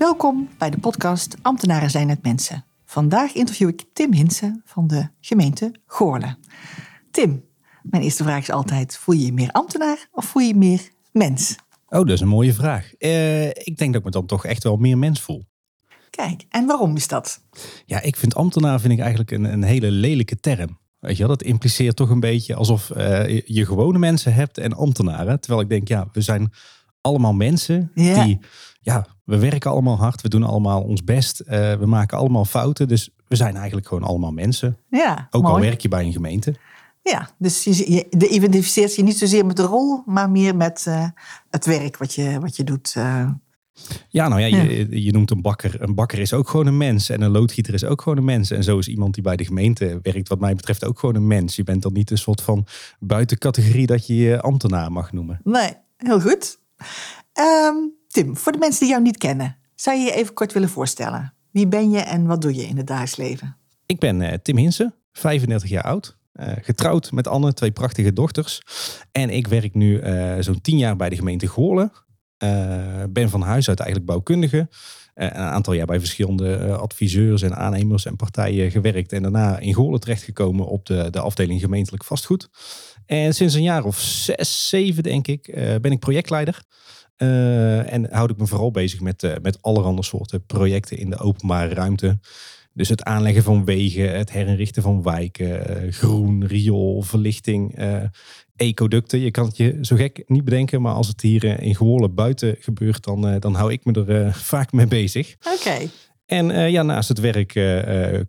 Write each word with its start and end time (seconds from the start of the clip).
Welkom 0.00 0.48
bij 0.58 0.70
de 0.70 0.78
podcast 0.78 1.36
Ambtenaren 1.42 1.90
zijn 1.90 2.08
het 2.08 2.22
mensen. 2.22 2.64
Vandaag 2.84 3.32
interview 3.32 3.68
ik 3.68 3.84
Tim 3.92 4.12
Hinsen 4.12 4.62
van 4.64 4.86
de 4.86 5.08
gemeente 5.20 5.74
Goorlen. 5.86 6.38
Tim, 7.10 7.44
mijn 7.82 8.02
eerste 8.02 8.22
vraag 8.22 8.42
is 8.42 8.50
altijd: 8.50 8.96
voel 8.96 9.14
je 9.14 9.24
je 9.24 9.32
meer 9.32 9.50
ambtenaar 9.50 10.08
of 10.12 10.24
voel 10.24 10.42
je 10.42 10.48
je 10.48 10.54
meer 10.54 10.88
mens? 11.12 11.56
Oh, 11.88 11.98
dat 11.98 12.08
is 12.08 12.20
een 12.20 12.28
mooie 12.28 12.52
vraag. 12.52 12.92
Uh, 12.98 13.46
ik 13.46 13.76
denk 13.76 13.92
dat 13.92 13.94
ik 13.94 14.04
me 14.04 14.10
dan 14.10 14.26
toch 14.26 14.44
echt 14.44 14.62
wel 14.62 14.76
meer 14.76 14.98
mens 14.98 15.20
voel. 15.20 15.44
Kijk, 16.10 16.44
en 16.48 16.66
waarom 16.66 16.96
is 16.96 17.08
dat? 17.08 17.40
Ja, 17.86 18.00
ik 18.00 18.16
vind 18.16 18.34
ambtenaar 18.34 18.80
vind 18.80 18.92
ik 18.92 18.98
eigenlijk 18.98 19.30
een, 19.30 19.44
een 19.44 19.62
hele 19.62 19.90
lelijke 19.90 20.40
term. 20.40 20.78
Weet 20.98 21.16
je 21.16 21.26
wel, 21.26 21.36
dat 21.36 21.42
impliceert 21.42 21.96
toch 21.96 22.10
een 22.10 22.20
beetje 22.20 22.54
alsof 22.54 22.90
uh, 22.96 23.40
je 23.40 23.66
gewone 23.66 23.98
mensen 23.98 24.34
hebt 24.34 24.58
en 24.58 24.72
ambtenaren. 24.72 25.40
Terwijl 25.40 25.62
ik 25.62 25.68
denk, 25.68 25.88
ja, 25.88 26.08
we 26.12 26.20
zijn 26.20 26.52
allemaal 27.00 27.32
mensen 27.32 27.90
Ja. 27.94 28.24
die, 28.24 28.38
ja, 28.80 29.06
we 29.24 29.38
werken 29.38 29.70
allemaal 29.70 29.96
hard, 29.96 30.22
we 30.22 30.28
doen 30.28 30.42
allemaal 30.42 30.82
ons 30.82 31.04
best, 31.04 31.40
eh, 31.40 31.74
we 31.74 31.86
maken 31.86 32.18
allemaal 32.18 32.44
fouten. 32.44 32.88
Dus 32.88 33.10
we 33.28 33.36
zijn 33.36 33.56
eigenlijk 33.56 33.86
gewoon 33.86 34.02
allemaal 34.04 34.32
mensen. 34.32 34.76
Ja, 34.90 35.26
Ook 35.30 35.44
al 35.46 35.60
werk 35.60 35.80
je 35.80 35.88
bij 35.88 36.04
een 36.04 36.12
gemeente. 36.12 36.54
Ja, 37.02 37.30
dus 37.38 37.64
je, 37.64 37.92
je 37.92 38.06
de 38.10 38.28
identificeert 38.28 38.94
je 38.94 39.02
niet 39.02 39.18
zozeer 39.18 39.46
met 39.46 39.56
de 39.56 39.62
rol, 39.62 40.02
maar 40.06 40.30
meer 40.30 40.56
met 40.56 40.84
eh, 40.86 41.08
het 41.50 41.66
werk 41.66 41.96
wat 41.96 42.14
je, 42.14 42.40
wat 42.40 42.56
je 42.56 42.64
doet. 42.64 42.92
eh. 42.96 43.28
Ja, 44.08 44.28
nou 44.28 44.40
ja, 44.40 44.46
Je, 44.46 45.02
je 45.04 45.12
noemt 45.12 45.30
een 45.30 45.42
bakker. 45.42 45.82
Een 45.82 45.94
bakker 45.94 46.18
is 46.18 46.32
ook 46.32 46.48
gewoon 46.48 46.66
een 46.66 46.76
mens. 46.76 47.08
En 47.10 47.20
een 47.20 47.30
loodgieter 47.30 47.74
is 47.74 47.84
ook 47.84 48.02
gewoon 48.02 48.18
een 48.18 48.24
mens. 48.24 48.50
En 48.50 48.64
zo 48.64 48.78
is 48.78 48.88
iemand 48.88 49.14
die 49.14 49.22
bij 49.22 49.36
de 49.36 49.44
gemeente 49.44 49.98
werkt, 50.02 50.28
wat 50.28 50.40
mij 50.40 50.54
betreft, 50.54 50.84
ook 50.84 50.98
gewoon 50.98 51.14
een 51.14 51.26
mens. 51.26 51.56
Je 51.56 51.62
bent 51.64 51.82
dan 51.82 51.92
niet 51.92 52.10
een 52.10 52.18
soort 52.18 52.40
van 52.42 52.66
buitencategorie 52.98 53.86
dat 53.86 54.06
je 54.06 54.16
je 54.16 54.40
ambtenaar 54.40 54.92
mag 54.92 55.12
noemen. 55.12 55.40
Nee, 55.44 55.72
heel 55.96 56.20
goed. 56.20 56.58
Ehm, 57.32 57.74
Tim, 58.10 58.36
voor 58.36 58.52
de 58.52 58.58
mensen 58.58 58.80
die 58.80 58.88
jou 58.88 59.02
niet 59.02 59.16
kennen, 59.16 59.56
zou 59.74 59.98
je 59.98 60.04
je 60.04 60.12
even 60.12 60.34
kort 60.34 60.52
willen 60.52 60.68
voorstellen? 60.68 61.34
Wie 61.50 61.66
ben 61.66 61.90
je 61.90 61.98
en 61.98 62.26
wat 62.26 62.42
doe 62.42 62.54
je 62.54 62.62
in 62.62 62.76
het 62.76 62.86
dagelijks 62.86 63.16
leven? 63.16 63.56
Ik 63.86 63.98
ben 63.98 64.20
eh, 64.20 64.38
Tim 64.42 64.56
Hinsen, 64.56 64.94
35 65.12 65.68
jaar 65.68 65.82
oud. 65.82 66.18
eh, 66.32 66.52
getrouwd 66.60 67.12
met 67.12 67.28
Anne, 67.28 67.52
twee 67.52 67.70
prachtige 67.70 68.12
dochters. 68.12 68.62
En 69.12 69.30
ik 69.30 69.46
werk 69.46 69.74
nu 69.74 69.98
eh, 69.98 70.36
zo'n 70.40 70.60
10 70.60 70.78
jaar 70.78 70.96
bij 70.96 71.08
de 71.08 71.16
gemeente 71.16 71.46
Goorlen. 71.46 71.92
Ben 73.10 73.30
van 73.30 73.42
huis 73.42 73.68
uit 73.68 73.78
eigenlijk 73.80 74.10
bouwkundige. 74.10 74.68
Een 75.14 75.30
aantal 75.30 75.72
jaar 75.72 75.86
bij 75.86 75.98
verschillende 75.98 76.76
adviseurs 76.76 77.42
en 77.42 77.56
aannemers 77.56 78.04
en 78.04 78.16
partijen 78.16 78.70
gewerkt. 78.70 79.12
En 79.12 79.22
daarna 79.22 79.58
in 79.58 79.74
Goorlen 79.74 80.00
terechtgekomen 80.00 80.66
op 80.66 80.86
de, 80.86 81.10
de 81.10 81.20
afdeling 81.20 81.60
gemeentelijk 81.60 82.04
vastgoed. 82.04 82.48
En 83.06 83.34
sinds 83.34 83.54
een 83.54 83.62
jaar 83.62 83.84
of 83.84 83.98
zes, 84.00 84.68
zeven 84.68 85.02
denk 85.02 85.26
ik, 85.26 85.50
ben 85.80 85.92
ik 85.92 85.98
projectleider. 85.98 86.64
Eh, 87.20 87.92
en 87.92 88.06
houd 88.10 88.30
ik 88.30 88.36
me 88.36 88.46
vooral 88.46 88.70
bezig 88.70 89.00
met, 89.00 89.22
eh, 89.22 89.32
met 89.42 89.62
allerhande 89.62 90.04
soorten 90.04 90.46
projecten 90.46 90.98
in 90.98 91.10
de 91.10 91.18
openbare 91.18 91.74
ruimte. 91.74 92.18
Dus 92.72 92.88
het 92.88 93.04
aanleggen 93.04 93.42
van 93.42 93.64
wegen, 93.64 94.16
het 94.16 94.32
herinrichten 94.32 94.82
van 94.82 95.02
wijken, 95.02 95.68
eh, 95.68 95.92
groen, 95.92 96.46
riool, 96.46 97.02
verlichting, 97.02 97.78
ecoducten. 98.56 99.20
Je 99.20 99.30
kan 99.30 99.46
het 99.46 99.56
je 99.56 99.78
zo 99.80 99.96
gek 99.96 100.22
niet 100.26 100.44
bedenken, 100.44 100.82
maar 100.82 100.92
als 100.92 101.08
het 101.08 101.20
hier 101.20 101.60
in 101.62 101.74
Goorlen 101.74 102.14
buiten 102.14 102.56
gebeurt, 102.60 103.04
dan, 103.04 103.38
dan 103.38 103.54
hou 103.54 103.72
ik 103.72 103.84
me 103.84 104.04
er 104.04 104.34
vaak 104.54 104.72
mee 104.72 104.86
bezig. 104.86 105.36
Oké, 105.58 105.88
En 106.26 106.70
ja, 106.70 106.82
naast 106.82 107.08
het 107.08 107.20
werk 107.20 107.60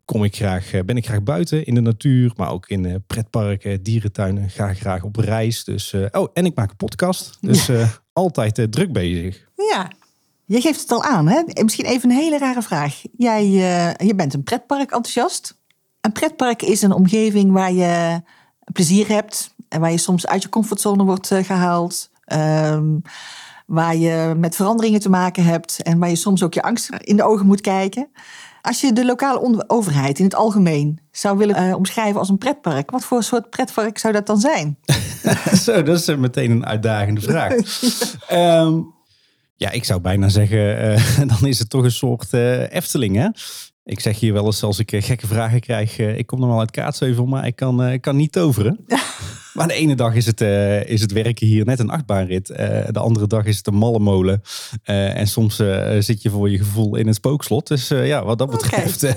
kom 0.06 0.24
ik 0.24 0.36
graag, 0.36 0.72
ben 0.86 0.98
ik 0.98 1.06
graag 1.06 1.24
buiten 1.24 1.66
in 1.66 1.76
de 1.76 1.82
natuur, 1.82 2.32
maar 2.36 2.52
ook 2.52 2.68
in 2.68 3.04
pretparken, 3.08 3.84
dierentuinen. 3.84 4.50
Ga 4.50 4.74
graag 4.74 5.04
op 5.04 5.16
reis. 5.16 5.64
Dus, 5.64 5.94
oh, 6.12 6.30
en 6.34 6.46
ik 6.46 6.56
maak 6.56 6.70
een 6.70 6.76
podcast. 6.76 7.38
Dus 7.42 7.70
altijd 8.14 8.60
eh, 8.60 8.66
druk 8.66 8.94
bezig. 8.94 9.48
ja. 9.56 9.90
Je 10.46 10.62
geeft 10.62 10.82
het 10.82 10.92
al 10.92 11.04
aan, 11.04 11.28
hè? 11.28 11.40
En 11.40 11.64
Misschien 11.64 11.86
even 11.86 12.10
een 12.10 12.16
hele 12.16 12.38
rare 12.38 12.62
vraag. 12.62 13.02
Jij 13.18 13.44
eh, 13.44 14.08
je 14.08 14.16
bent 14.16 14.34
een 14.34 14.44
pretpark-enthousiast. 14.44 15.58
Een 16.02 16.12
pretpark 16.12 16.62
is 16.62 16.82
een 16.82 16.92
omgeving 16.92 17.52
waar 17.52 17.74
je 17.74 18.22
plezier 18.74 19.08
hebt 19.08 19.54
en 19.70 19.80
waar 19.80 19.92
je 19.92 19.98
soms 19.98 20.28
uit 20.28 20.42
je 20.42 20.50
comfortzone 20.50 21.04
wordt 21.04 21.32
eh, 21.32 21.44
gehaald. 21.44 22.10
Ehm, 22.26 22.98
waar 23.66 23.96
je 23.96 24.34
met 24.38 24.56
veranderingen 24.56 25.00
te 25.00 25.10
maken 25.10 25.44
hebt 25.44 25.82
en 25.82 26.00
waar 26.00 26.10
je 26.10 26.16
soms 26.16 26.44
ook 26.44 26.54
je 26.54 26.62
angst 26.62 26.90
in 26.90 27.16
de 27.16 27.24
ogen 27.24 27.46
moet 27.46 27.62
kijken. 27.62 28.12
Als 28.62 28.82
je 28.82 28.94
de 28.94 29.06
lokale 29.06 29.64
overheid 29.68 30.20
in 30.20 30.26
het 30.26 30.36
algemeen 30.36 31.00
zou 31.12 31.38
willen 31.38 31.76
omschrijven 31.76 32.20
als 32.20 32.30
een 32.30 32.38
pretpark, 32.38 32.92
wat 32.92 33.04
voor 33.04 33.24
soort 33.24 33.50
pretpark 33.50 33.98
zou 33.98 34.14
dat 34.14 34.26
dan 34.26 34.40
zijn? 34.40 34.78
Zo, 35.64 35.84
dat 35.84 36.00
is 36.00 36.16
meteen 36.16 36.52
een 36.52 36.66
uitdagende 36.66 37.22
vraag. 37.22 37.54
Ehm, 38.28 38.80
ja, 39.56 39.72
ik 39.72 39.84
zou 39.84 40.02
bijna 40.02 40.30
zeggen, 40.30 40.78
eh, 40.78 41.18
dan 41.38 41.48
is 41.48 41.60
het 41.60 41.70
toch 41.70 41.84
een 41.84 41.92
soort 41.92 42.34
eh, 42.34 42.74
Efteling, 42.74 43.16
hè? 43.16 43.28
Ik 43.84 44.00
zeg 44.00 44.20
hier 44.20 44.34
wel 44.34 44.46
eens 44.46 44.64
als 44.64 44.80
ik 44.80 44.92
eh, 44.92 45.04
gekke 45.04 45.28
vragen 45.28 45.60
krijg, 45.60 45.98
ik 45.98 46.26
kom 46.26 46.40
normaal 46.40 46.60
uit 46.60 46.72
Kaatsheuvel, 46.72 47.26
maar 47.26 47.46
ik 47.46 47.56
kan, 47.56 47.88
ik 47.88 48.02
kan 48.02 48.16
niet 48.16 48.32
toveren. 48.32 48.86
Maar 49.54 49.68
de 49.68 49.74
ene 49.74 49.96
dag 49.96 50.16
is 50.16 50.26
het, 50.26 50.42
is 50.90 51.02
het 51.02 51.12
werken 51.12 51.48
hier 51.48 51.66
net 51.66 51.80
een 51.80 51.90
achtbaanrit. 51.90 52.48
De 52.48 53.00
andere 53.00 53.28
dag 53.28 53.46
is 53.46 53.58
het 53.58 53.68
een 53.68 53.76
mallenmolen. 53.76 54.42
En 54.84 55.28
soms 55.28 55.56
zit 56.00 56.22
je 56.22 56.30
voor 56.30 56.50
je 56.50 56.58
gevoel 56.58 56.96
in 56.96 57.08
een 57.08 57.14
spookslot. 57.14 57.68
Dus 57.68 57.88
ja, 57.88 58.26
wat 58.26 58.38
dat 58.38 58.50
betreft 58.50 59.04
eh, 59.04 59.14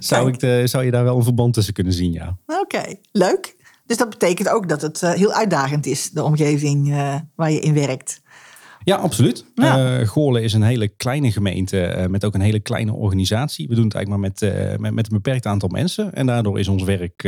zou, 0.00 0.28
ik 0.28 0.38
de, 0.38 0.62
zou 0.64 0.84
je 0.84 0.90
daar 0.90 1.04
wel 1.04 1.16
een 1.16 1.22
verband 1.22 1.54
tussen 1.54 1.74
kunnen 1.74 1.92
zien, 1.92 2.12
ja. 2.12 2.36
Oké, 2.46 2.82
leuk. 3.12 3.55
Dus 3.86 3.96
dat 3.96 4.10
betekent 4.10 4.48
ook 4.48 4.68
dat 4.68 4.82
het 4.82 5.02
eh, 5.02 5.10
heel 5.10 5.32
uitdagend 5.32 5.86
is, 5.86 6.10
de 6.10 6.22
omgeving 6.22 6.92
eh, 6.92 7.14
waar 7.34 7.50
je 7.50 7.60
in 7.60 7.74
werkt. 7.74 8.20
Ja, 8.84 8.96
absoluut. 8.96 9.44
Ja. 9.54 9.98
Eh, 9.98 10.08
Goorlen 10.08 10.42
is 10.42 10.52
een 10.52 10.62
hele 10.62 10.88
kleine 10.88 11.32
gemeente 11.32 12.06
met 12.10 12.24
ook 12.24 12.34
een 12.34 12.40
hele 12.40 12.60
kleine 12.60 12.92
organisatie. 12.92 13.68
We 13.68 13.74
doen 13.74 13.84
het 13.84 13.94
eigenlijk 13.94 14.22
maar 14.22 14.32
met, 14.40 14.80
met, 14.80 14.94
met 14.94 15.06
een 15.06 15.16
beperkt 15.16 15.46
aantal 15.46 15.68
mensen. 15.68 16.14
En 16.14 16.26
daardoor 16.26 16.58
is 16.58 16.68
ons 16.68 16.82
werk 16.82 17.22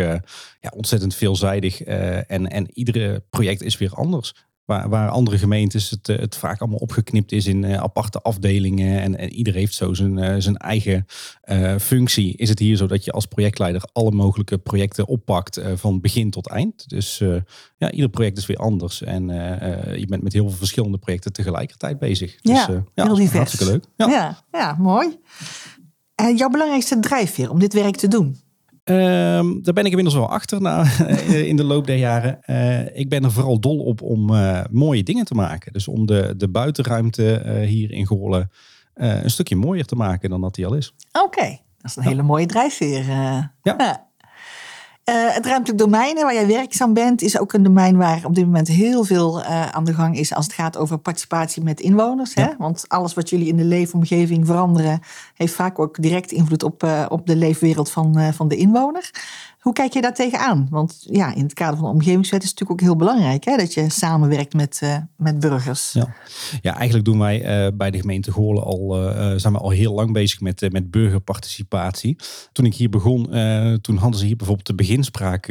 ja, 0.60 0.72
ontzettend 0.76 1.14
veelzijdig. 1.14 1.82
en, 1.82 2.48
en 2.48 2.70
iedere 2.72 3.24
project 3.30 3.62
is 3.62 3.78
weer 3.78 3.94
anders. 3.94 4.34
Waar, 4.68 4.88
waar 4.88 5.08
andere 5.08 5.38
gemeentes 5.38 5.90
het, 5.90 6.08
eh, 6.08 6.18
het 6.18 6.36
vaak 6.36 6.60
allemaal 6.60 6.78
opgeknipt 6.78 7.32
is 7.32 7.46
in 7.46 7.64
eh, 7.64 7.80
aparte 7.80 8.20
afdelingen. 8.20 9.00
En, 9.00 9.18
en 9.18 9.32
ieder 9.32 9.54
heeft 9.54 9.74
zo 9.74 9.94
zijn, 9.94 10.18
eh, 10.18 10.34
zijn 10.38 10.56
eigen 10.56 11.06
functie. 11.80 12.36
Is 12.36 12.48
het 12.48 12.58
hier 12.58 12.76
zo 12.76 12.86
dat 12.86 13.04
je 13.04 13.12
als 13.12 13.26
projectleider 13.26 13.88
alle 13.92 14.10
mogelijke 14.10 14.58
projecten 14.58 15.06
oppakt 15.06 15.60
van 15.74 16.00
begin 16.00 16.30
tot 16.30 16.48
eind. 16.48 16.88
Dus 16.88 17.22
ja, 17.76 17.90
ieder 17.90 18.10
project 18.10 18.38
is 18.38 18.46
weer 18.46 18.56
anders. 18.56 19.02
En 19.02 19.26
je 19.98 20.06
bent 20.08 20.22
met 20.22 20.32
heel 20.32 20.48
veel 20.48 20.58
verschillende 20.58 20.98
projecten 20.98 21.32
tegelijkertijd 21.32 21.98
bezig. 21.98 22.40
Dus, 22.40 22.66
Ja, 22.66 22.84
eh, 22.94 23.04
heel 23.04 23.14
divers. 23.14 23.32
Hartstikke 23.32 23.72
leuk. 23.72 23.84
Ja. 23.96 24.06
Ja, 24.08 24.44
ja, 24.50 24.76
mooi. 24.78 25.18
En 26.14 26.36
jouw 26.36 26.48
belangrijkste 26.48 27.00
drijfveer 27.00 27.50
om 27.50 27.58
dit 27.58 27.72
werk 27.72 27.96
te 27.96 28.08
doen? 28.08 28.36
Ehm, 28.88 29.60
daar 29.62 29.74
ben 29.74 29.84
ik 29.84 29.90
inmiddels 29.90 30.14
wel 30.14 30.28
achter 30.30 30.60
na, 30.60 30.84
in 31.52 31.56
de 31.56 31.64
loop 31.64 31.86
der 31.86 31.96
jaren. 31.96 32.42
Eh, 32.42 32.96
ik 32.98 33.08
ben 33.08 33.24
er 33.24 33.32
vooral 33.32 33.60
dol 33.60 33.78
op 33.78 34.02
om 34.02 34.34
eh, 34.34 34.60
mooie 34.70 35.02
dingen 35.02 35.24
te 35.24 35.34
maken. 35.34 35.72
Dus 35.72 35.88
om 35.88 36.06
de, 36.06 36.34
de 36.36 36.48
buitenruimte 36.48 37.34
eh, 37.34 37.66
hier 37.66 37.90
in 37.92 38.06
Goorlen 38.06 38.50
eh, 38.94 39.22
een 39.22 39.30
stukje 39.30 39.56
mooier 39.56 39.84
te 39.84 39.94
maken 39.96 40.30
dan 40.30 40.40
dat 40.40 40.54
die 40.54 40.66
al 40.66 40.74
is. 40.74 40.94
Oké, 41.24 41.46
dat 41.78 41.90
is 41.90 41.96
een 41.96 42.02
hele 42.02 42.22
mooie 42.22 42.46
drijfveer. 42.46 43.00
eh. 43.08 43.42
Ja. 43.62 44.07
Eh, 45.08 45.14
het 45.34 45.46
ruimtelijk 45.46 45.78
domein 45.78 46.14
waar 46.14 46.34
jij 46.34 46.46
werkzaam 46.46 46.92
bent, 46.92 47.22
is 47.22 47.38
ook 47.38 47.52
een 47.52 47.62
domein 47.62 47.96
waar 47.96 48.24
op 48.24 48.34
dit 48.34 48.44
moment 48.44 48.68
heel 48.68 49.04
veel 49.04 49.42
eh, 49.42 49.68
aan 49.68 49.84
de 49.84 49.94
gang 49.94 50.18
is 50.18 50.34
als 50.34 50.44
het 50.44 50.54
gaat 50.54 50.76
over 50.76 50.98
participatie 50.98 51.62
met 51.62 51.80
inwoners. 51.80 52.34
Hè? 52.34 52.46
Want 52.58 52.84
alles 52.88 53.14
wat 53.14 53.30
jullie 53.30 53.48
in 53.48 53.56
de 53.56 53.64
leefomgeving 53.64 54.46
veranderen, 54.46 55.00
heeft 55.34 55.54
vaak 55.54 55.78
ook 55.78 56.02
direct 56.02 56.32
invloed 56.32 56.62
op, 56.62 56.82
eh, 56.82 57.06
op 57.08 57.26
de 57.26 57.36
leefwereld 57.36 57.90
van, 57.90 58.32
van 58.34 58.48
de 58.48 58.56
inwoner. 58.56 59.10
Hoe 59.68 59.76
kijk 59.76 59.92
je 59.92 60.00
daar 60.00 60.14
tegenaan? 60.14 60.66
Want 60.70 61.06
ja, 61.10 61.34
in 61.34 61.42
het 61.42 61.54
kader 61.54 61.78
van 61.78 61.88
de 61.88 61.94
omgevingswet 61.94 62.42
is 62.42 62.48
het 62.48 62.58
natuurlijk 62.58 62.70
ook 62.70 62.86
heel 62.88 63.06
belangrijk 63.06 63.44
hè, 63.44 63.56
dat 63.56 63.74
je 63.74 63.90
samenwerkt 63.90 64.54
met, 64.54 64.80
uh, 64.82 64.96
met 65.16 65.40
burgers. 65.40 65.92
Ja. 65.92 66.14
ja, 66.60 66.74
eigenlijk 66.74 67.04
doen 67.04 67.18
wij 67.18 67.66
uh, 67.66 67.76
bij 67.76 67.90
de 67.90 68.00
gemeente 68.00 68.32
Goorlen 68.32 68.64
al, 68.64 69.02
uh, 69.02 69.32
zijn 69.36 69.52
we 69.52 69.58
al 69.58 69.70
heel 69.70 69.94
lang 69.94 70.12
bezig 70.12 70.40
met, 70.40 70.72
met 70.72 70.90
burgerparticipatie. 70.90 72.16
Toen 72.52 72.64
ik 72.64 72.74
hier 72.74 72.88
begon, 72.88 73.24
toen 73.80 73.96
hadden 73.96 74.20
ze 74.20 74.26
hier 74.26 74.36
bijvoorbeeld 74.36 74.66
de 74.66 74.74
beginspraak 74.74 75.48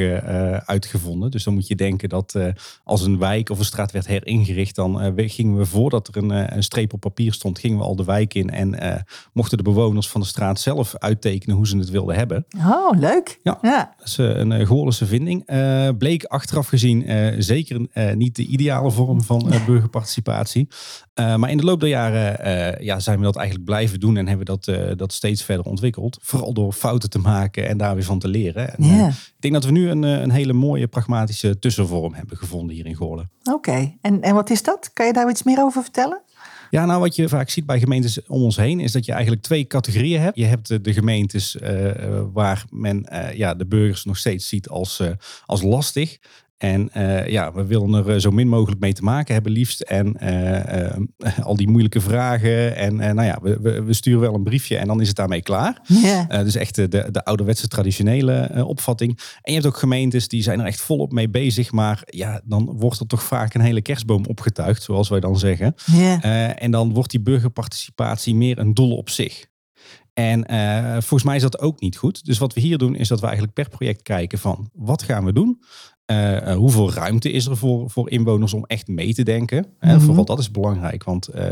uitgevonden. 0.65 1.31
Dus 1.31 1.43
dan 1.43 1.53
moet 1.53 1.67
je 1.67 1.75
denken 1.75 2.09
dat 2.09 2.35
als 2.83 3.01
een 3.01 3.17
wijk 3.17 3.49
of 3.49 3.59
een 3.59 3.65
straat 3.65 3.91
werd 3.91 4.07
heringericht, 4.07 4.75
dan 4.75 5.13
gingen 5.15 5.57
we 5.57 5.65
voordat 5.65 6.07
er 6.07 6.17
een, 6.17 6.55
een, 6.55 6.63
streep 6.63 6.93
op 6.93 6.99
papier 6.99 7.33
stond, 7.33 7.59
gingen 7.59 7.77
we 7.77 7.83
al 7.83 7.95
de 7.95 8.03
wijk 8.03 8.33
in 8.33 8.49
en 8.49 9.05
mochten 9.33 9.57
de 9.57 9.63
bewoners 9.63 10.09
van 10.09 10.21
de 10.21 10.27
straat 10.27 10.59
zelf 10.59 10.95
uittekenen 10.97 11.55
hoe 11.55 11.67
ze 11.67 11.77
het 11.77 11.89
wilden 11.89 12.15
hebben. 12.15 12.45
Oh, 12.57 12.99
leuk. 12.99 13.39
Ja, 13.43 13.57
ja. 13.61 13.95
Dat 14.15 14.27
is 14.27 14.41
een 14.41 14.51
uh, 14.51 14.67
Goorlense 14.67 15.05
vinding. 15.05 15.51
Uh, 15.51 15.89
bleek 15.97 16.23
achteraf 16.23 16.67
gezien 16.67 17.11
uh, 17.11 17.35
zeker 17.37 17.87
niet 18.15 18.35
de 18.35 18.45
ideale 18.45 18.91
vorm 18.91 19.21
van 19.21 19.51
burgerparticipatie. 19.65 20.67
maar 21.15 21.49
in 21.49 21.57
de 21.57 21.63
loop 21.63 21.79
der 21.79 21.89
jaren 21.89 22.83
ja, 22.83 22.99
zijn 22.99 23.17
we 23.17 23.23
dat 23.23 23.35
eigenlijk 23.35 23.65
blijven 23.65 23.99
doen 23.99 24.17
en 24.17 24.27
hebben 24.27 24.45
we 24.45 24.59
dat, 24.59 24.97
dat 24.97 25.13
steeds 25.13 25.43
verder 25.43 25.65
ontwikkeld. 25.65 26.17
Vooral 26.21 26.53
door 26.53 26.73
fouten 26.73 27.09
te 27.09 27.19
maken 27.19 27.67
en 27.67 27.77
daar 27.77 27.95
weer 27.95 28.03
van 28.03 28.19
te 28.19 28.27
leren. 28.27 28.77
En, 28.77 28.85
yeah. 28.85 29.07
ik 29.07 29.35
denk 29.39 29.53
dat 29.53 29.65
we 29.65 29.71
nu 29.71 29.89
een, 29.89 30.03
een 30.03 30.31
hele 30.31 30.53
mooie 30.53 30.87
pragmatische 30.87 31.59
tussenvorm 31.59 32.13
hebben 32.13 32.37
gevonden 32.37 32.75
hier 32.75 32.85
in 32.85 32.95
Goorlen. 32.95 33.29
Oké, 33.43 33.93
en, 34.01 34.21
en 34.21 34.33
wat 34.33 34.49
is 34.49 34.63
dat? 34.63 34.93
Kan 34.93 35.05
je 35.05 35.13
daar 35.13 35.29
iets 35.29 35.43
meer 35.43 35.61
over 35.61 35.81
vertellen? 35.81 36.21
Ja, 36.69 36.85
nou 36.85 36.99
wat 36.99 37.15
je 37.15 37.29
vaak 37.29 37.49
ziet 37.49 37.65
bij 37.65 37.79
gemeentes 37.79 38.25
om 38.27 38.41
ons 38.41 38.57
heen 38.57 38.79
is 38.79 38.91
dat 38.91 39.05
je 39.05 39.11
eigenlijk 39.11 39.41
twee 39.41 39.67
categorieën 39.67 40.21
hebt. 40.21 40.37
Je 40.37 40.45
hebt 40.45 40.83
de 40.83 40.93
gemeentes 40.93 41.55
uh, 41.55 41.91
waar 42.33 42.65
men 42.69 43.05
ja, 43.33 43.53
de 43.53 43.65
burgers 43.65 44.05
nog 44.05 44.17
steeds 44.17 44.47
ziet 44.47 44.69
als, 44.69 45.01
als 45.45 45.61
lastig. 45.61 46.17
En 46.57 46.89
uh, 46.97 47.27
ja, 47.27 47.53
we 47.53 47.65
willen 47.65 48.05
er 48.05 48.21
zo 48.21 48.31
min 48.31 48.47
mogelijk 48.47 48.81
mee 48.81 48.93
te 48.93 49.03
maken 49.03 49.33
hebben, 49.33 49.51
liefst. 49.51 49.81
En 49.81 50.17
uh, 50.23 50.87
uh, 51.17 51.39
al 51.47 51.55
die 51.55 51.69
moeilijke 51.69 52.01
vragen. 52.01 52.75
En 52.75 52.95
nou 52.95 53.23
ja, 53.23 53.39
we, 53.41 53.59
we, 53.61 53.83
we, 53.83 53.93
sturen 53.93 54.19
wel 54.19 54.33
een 54.33 54.43
briefje 54.43 54.77
en 54.77 54.87
dan 54.87 55.01
is 55.01 55.07
het 55.07 55.15
daarmee 55.15 55.41
klaar. 55.41 55.81
Yeah. 55.87 56.43
dus 56.43 56.55
echt 56.55 56.75
de, 56.75 56.87
de 56.87 57.25
ouderwetse 57.25 57.67
traditionele 57.67 58.65
opvatting. 58.65 59.19
En 59.41 59.53
je 59.53 59.59
hebt 59.59 59.65
ook 59.65 59.77
gemeentes 59.77 60.27
die 60.27 60.41
zijn 60.41 60.59
er 60.59 60.65
echt 60.65 60.81
volop 60.81 61.11
mee 61.11 61.29
bezig. 61.29 61.71
Maar 61.71 62.01
ja, 62.05 62.41
dan 62.45 62.75
wordt 62.77 62.99
er 62.99 63.07
toch 63.07 63.23
vaak 63.23 63.53
een 63.53 63.61
hele 63.61 63.81
kerstboom 63.81 64.25
opgetuigd, 64.25 64.83
zoals 64.83 65.09
wij 65.09 65.19
dan 65.19 65.37
zeggen. 65.37 65.73
Yeah. 65.85 66.63
en 66.63 66.71
dan 66.71 66.93
wordt 66.93 67.11
die 67.11 67.21
burgerparticipatie 67.21 68.35
meer 68.35 68.59
een 68.59 68.73
doel 68.73 68.95
op 68.97 69.09
zich. 69.09 69.47
En 70.17 70.45
volgens 70.91 71.23
mij 71.23 71.35
is 71.35 71.41
dat 71.41 71.59
ook 71.59 71.79
niet 71.79 71.97
goed. 71.97 72.25
Dus 72.25 72.37
wat 72.37 72.53
we 72.53 72.61
hier 72.61 72.77
doen, 72.77 72.95
is 72.95 73.07
dat 73.07 73.19
we 73.19 73.25
eigenlijk 73.25 73.55
per 73.55 73.69
project 73.69 74.01
kijken 74.01 74.39
van 74.39 74.69
wat 74.73 75.03
gaan 75.03 75.25
we 75.25 75.33
doen? 75.33 75.61
Uh, 76.11 76.55
hoeveel 76.55 76.93
ruimte 76.93 77.31
is 77.31 77.45
er 77.45 77.57
voor, 77.57 77.89
voor 77.89 78.09
inwoners 78.09 78.53
om 78.53 78.65
echt 78.65 78.87
mee 78.87 79.13
te 79.13 79.23
denken? 79.23 79.57
Mm 79.79 79.89
-hmm. 79.89 79.99
Vooral 79.99 80.25
dat 80.25 80.39
is 80.39 80.51
belangrijk, 80.51 81.03
want 81.03 81.35
uh, 81.35 81.45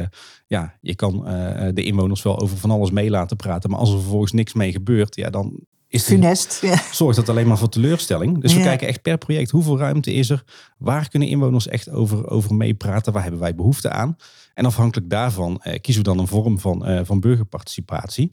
ja, 0.47 0.77
je 0.81 0.95
kan 0.95 1.23
de 1.73 1.83
inwoners 1.83 2.21
wel 2.21 2.39
over 2.39 2.57
van 2.57 2.71
alles 2.71 2.91
mee 2.91 3.09
laten 3.09 3.38
praten, 3.38 3.69
maar 3.69 3.79
als 3.79 3.91
er 3.91 4.00
vervolgens 4.00 4.31
niks 4.31 4.53
mee 4.53 4.71
gebeurt, 4.71 5.15
ja, 5.15 5.29
dan 5.29 5.59
is 5.88 6.03
Funest, 6.03 6.62
ja. 6.62 6.81
zorgt 6.91 7.15
dat 7.15 7.29
alleen 7.29 7.47
maar 7.47 7.57
voor 7.57 7.69
teleurstelling. 7.69 8.41
Dus 8.41 8.51
ja. 8.51 8.57
we 8.57 8.63
kijken 8.63 8.88
echt 8.88 9.01
per 9.01 9.17
project 9.17 9.51
hoeveel 9.51 9.77
ruimte 9.77 10.13
is 10.13 10.29
er, 10.29 10.44
waar 10.77 11.09
kunnen 11.09 11.27
inwoners 11.27 11.67
echt 11.67 11.89
over, 11.89 12.29
over 12.29 12.56
meepraten, 12.56 13.13
waar 13.13 13.21
hebben 13.21 13.39
wij 13.39 13.56
behoefte 13.56 13.89
aan? 13.89 14.15
En 14.56 14.66
afhankelijk 14.66 15.10
daarvan 15.10 15.62
kiezen 15.81 16.04
we 16.04 16.10
dan 16.10 16.19
een 16.19 16.28
vorm 16.28 16.60
van, 16.60 17.06
van 17.06 17.19
burgerparticipatie. 17.19 18.31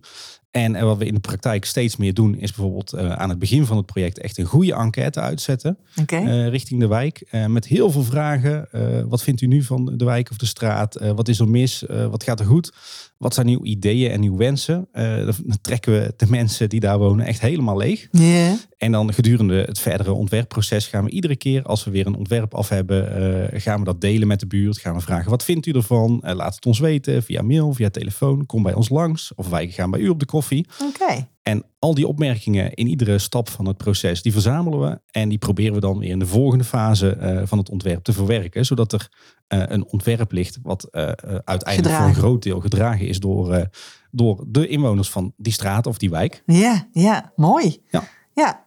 En 0.52 0.84
wat 0.84 0.98
we 0.98 1.04
in 1.04 1.14
de 1.14 1.20
praktijk 1.20 1.64
steeds 1.64 1.96
meer 1.96 2.14
doen, 2.14 2.38
is 2.38 2.52
bijvoorbeeld 2.52 2.94
uh, 2.94 3.12
aan 3.12 3.28
het 3.28 3.38
begin 3.38 3.66
van 3.66 3.76
het 3.76 3.86
project 3.86 4.18
echt 4.18 4.38
een 4.38 4.44
goede 4.44 4.74
enquête 4.74 5.20
uitzetten. 5.20 5.78
Okay. 6.00 6.24
Uh, 6.24 6.48
richting 6.48 6.80
de 6.80 6.86
wijk. 6.86 7.24
Uh, 7.30 7.46
met 7.46 7.66
heel 7.66 7.90
veel 7.90 8.02
vragen. 8.02 8.68
wat 9.08 9.22
vindt 9.22 9.40
u 9.40 9.46
nu 9.46 9.62
van 9.62 9.92
de 9.96 10.04
wijk 10.04 10.30
of 10.30 10.36
de 10.36 10.46
straat? 10.46 11.00
wat 11.14 11.28
is 11.28 11.38
er 11.38 11.48
mis? 11.48 11.84
wat 12.10 12.24
gaat 12.24 12.40
er 12.40 12.46
goed? 12.46 12.72
Wat 13.16 13.34
zijn 13.34 13.48
uw 13.48 13.64
ideeën 13.64 14.10
en 14.10 14.22
uw 14.22 14.36
wensen? 14.36 14.88
dan 14.92 15.58
trekken 15.60 15.92
we 15.92 16.14
de 16.16 16.26
mensen 16.28 16.68
die 16.68 16.80
daar 16.80 16.98
wonen 16.98 17.26
echt 17.26 17.40
helemaal 17.40 17.76
leeg. 17.76 18.08
Yeah. 18.10 18.52
En 18.78 18.92
dan 18.92 19.12
gedurende 19.12 19.54
het 19.54 19.78
verdere 19.78 20.12
ontwerpproces 20.12 20.86
gaan 20.86 21.04
we 21.04 21.10
iedere 21.10 21.36
keer 21.36 21.62
als 21.62 21.84
we 21.84 21.90
weer 21.90 22.06
een 22.06 22.14
ontwerp 22.14 22.54
af 22.54 22.68
hebben, 22.68 23.60
gaan 23.60 23.78
we 23.78 23.84
dat 23.84 24.00
delen 24.00 24.28
met 24.28 24.40
de 24.40 24.46
buurt. 24.46 24.78
Gaan 24.78 24.94
we 24.94 25.00
vragen, 25.00 25.30
wat 25.30 25.44
vindt 25.44 25.66
u 25.66 25.72
ervan? 25.72 26.20
laat 26.22 26.54
het 26.54 26.66
ons 26.66 26.78
weten 26.78 27.22
via 27.22 27.42
mail, 27.42 27.72
via 27.72 27.90
telefoon. 27.90 28.46
Kom 28.46 28.62
bij 28.62 28.74
ons 28.74 28.88
langs. 28.88 29.32
Of 29.34 29.48
wij 29.48 29.68
gaan 29.68 29.90
bij 29.90 30.00
u 30.00 30.08
op 30.08 30.18
de 30.18 30.26
koffie. 30.26 30.41
Oké. 30.88 31.26
En 31.42 31.64
al 31.78 31.94
die 31.94 32.06
opmerkingen 32.06 32.74
in 32.74 32.86
iedere 32.86 33.18
stap 33.18 33.48
van 33.48 33.66
het 33.66 33.76
proces, 33.76 34.22
die 34.22 34.32
verzamelen 34.32 34.80
we. 34.80 35.00
En 35.10 35.28
die 35.28 35.38
proberen 35.38 35.74
we 35.74 35.80
dan 35.80 35.98
weer 35.98 36.10
in 36.10 36.18
de 36.18 36.26
volgende 36.26 36.64
fase 36.64 37.18
uh, 37.20 37.42
van 37.44 37.58
het 37.58 37.70
ontwerp 37.70 38.04
te 38.04 38.12
verwerken. 38.12 38.64
Zodat 38.64 38.92
er 38.92 39.08
uh, 39.48 39.62
een 39.66 39.86
ontwerp 39.86 40.32
ligt 40.32 40.58
wat 40.62 40.88
uh, 40.92 41.02
uiteindelijk 41.02 41.74
Gedragen. 41.74 41.98
voor 41.98 42.08
een 42.08 42.14
groot 42.14 42.42
deel 42.42 42.60
gedragen 42.60 43.06
is 43.06 43.20
door, 43.20 43.68
door 44.10 44.44
de 44.48 44.68
inwoners 44.68 45.10
van 45.10 45.32
die 45.36 45.52
straat 45.52 45.86
of 45.86 45.98
die 45.98 46.10
wijk. 46.10 46.42
Ja, 46.46 46.88
ja, 46.92 47.32
mooi. 47.36 47.82
Ja. 47.88 48.04
ja. 48.34 48.64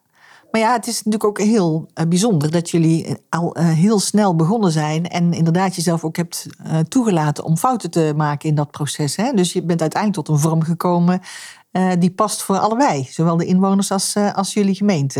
Maar 0.51 0.61
ja, 0.63 0.73
het 0.73 0.87
is 0.87 0.95
natuurlijk 0.95 1.23
ook 1.23 1.39
heel 1.39 1.89
bijzonder 2.07 2.51
dat 2.51 2.69
jullie 2.69 3.17
al 3.29 3.57
heel 3.59 3.99
snel 3.99 4.35
begonnen 4.35 4.71
zijn. 4.71 5.07
En 5.07 5.33
inderdaad 5.33 5.75
jezelf 5.75 6.03
ook 6.03 6.15
hebt 6.15 6.47
toegelaten 6.87 7.43
om 7.43 7.57
fouten 7.57 7.91
te 7.91 8.13
maken 8.15 8.49
in 8.49 8.55
dat 8.55 8.71
proces. 8.71 9.15
Hè? 9.15 9.31
Dus 9.33 9.53
je 9.53 9.63
bent 9.63 9.81
uiteindelijk 9.81 10.25
tot 10.25 10.35
een 10.35 10.41
vorm 10.41 10.63
gekomen 10.63 11.21
uh, 11.77 11.91
die 11.99 12.11
past 12.11 12.41
voor 12.41 12.57
allebei. 12.57 13.07
Zowel 13.09 13.37
de 13.37 13.45
inwoners 13.45 13.91
als, 13.91 14.15
uh, 14.15 14.33
als 14.33 14.53
jullie 14.53 14.75
gemeente. 14.75 15.19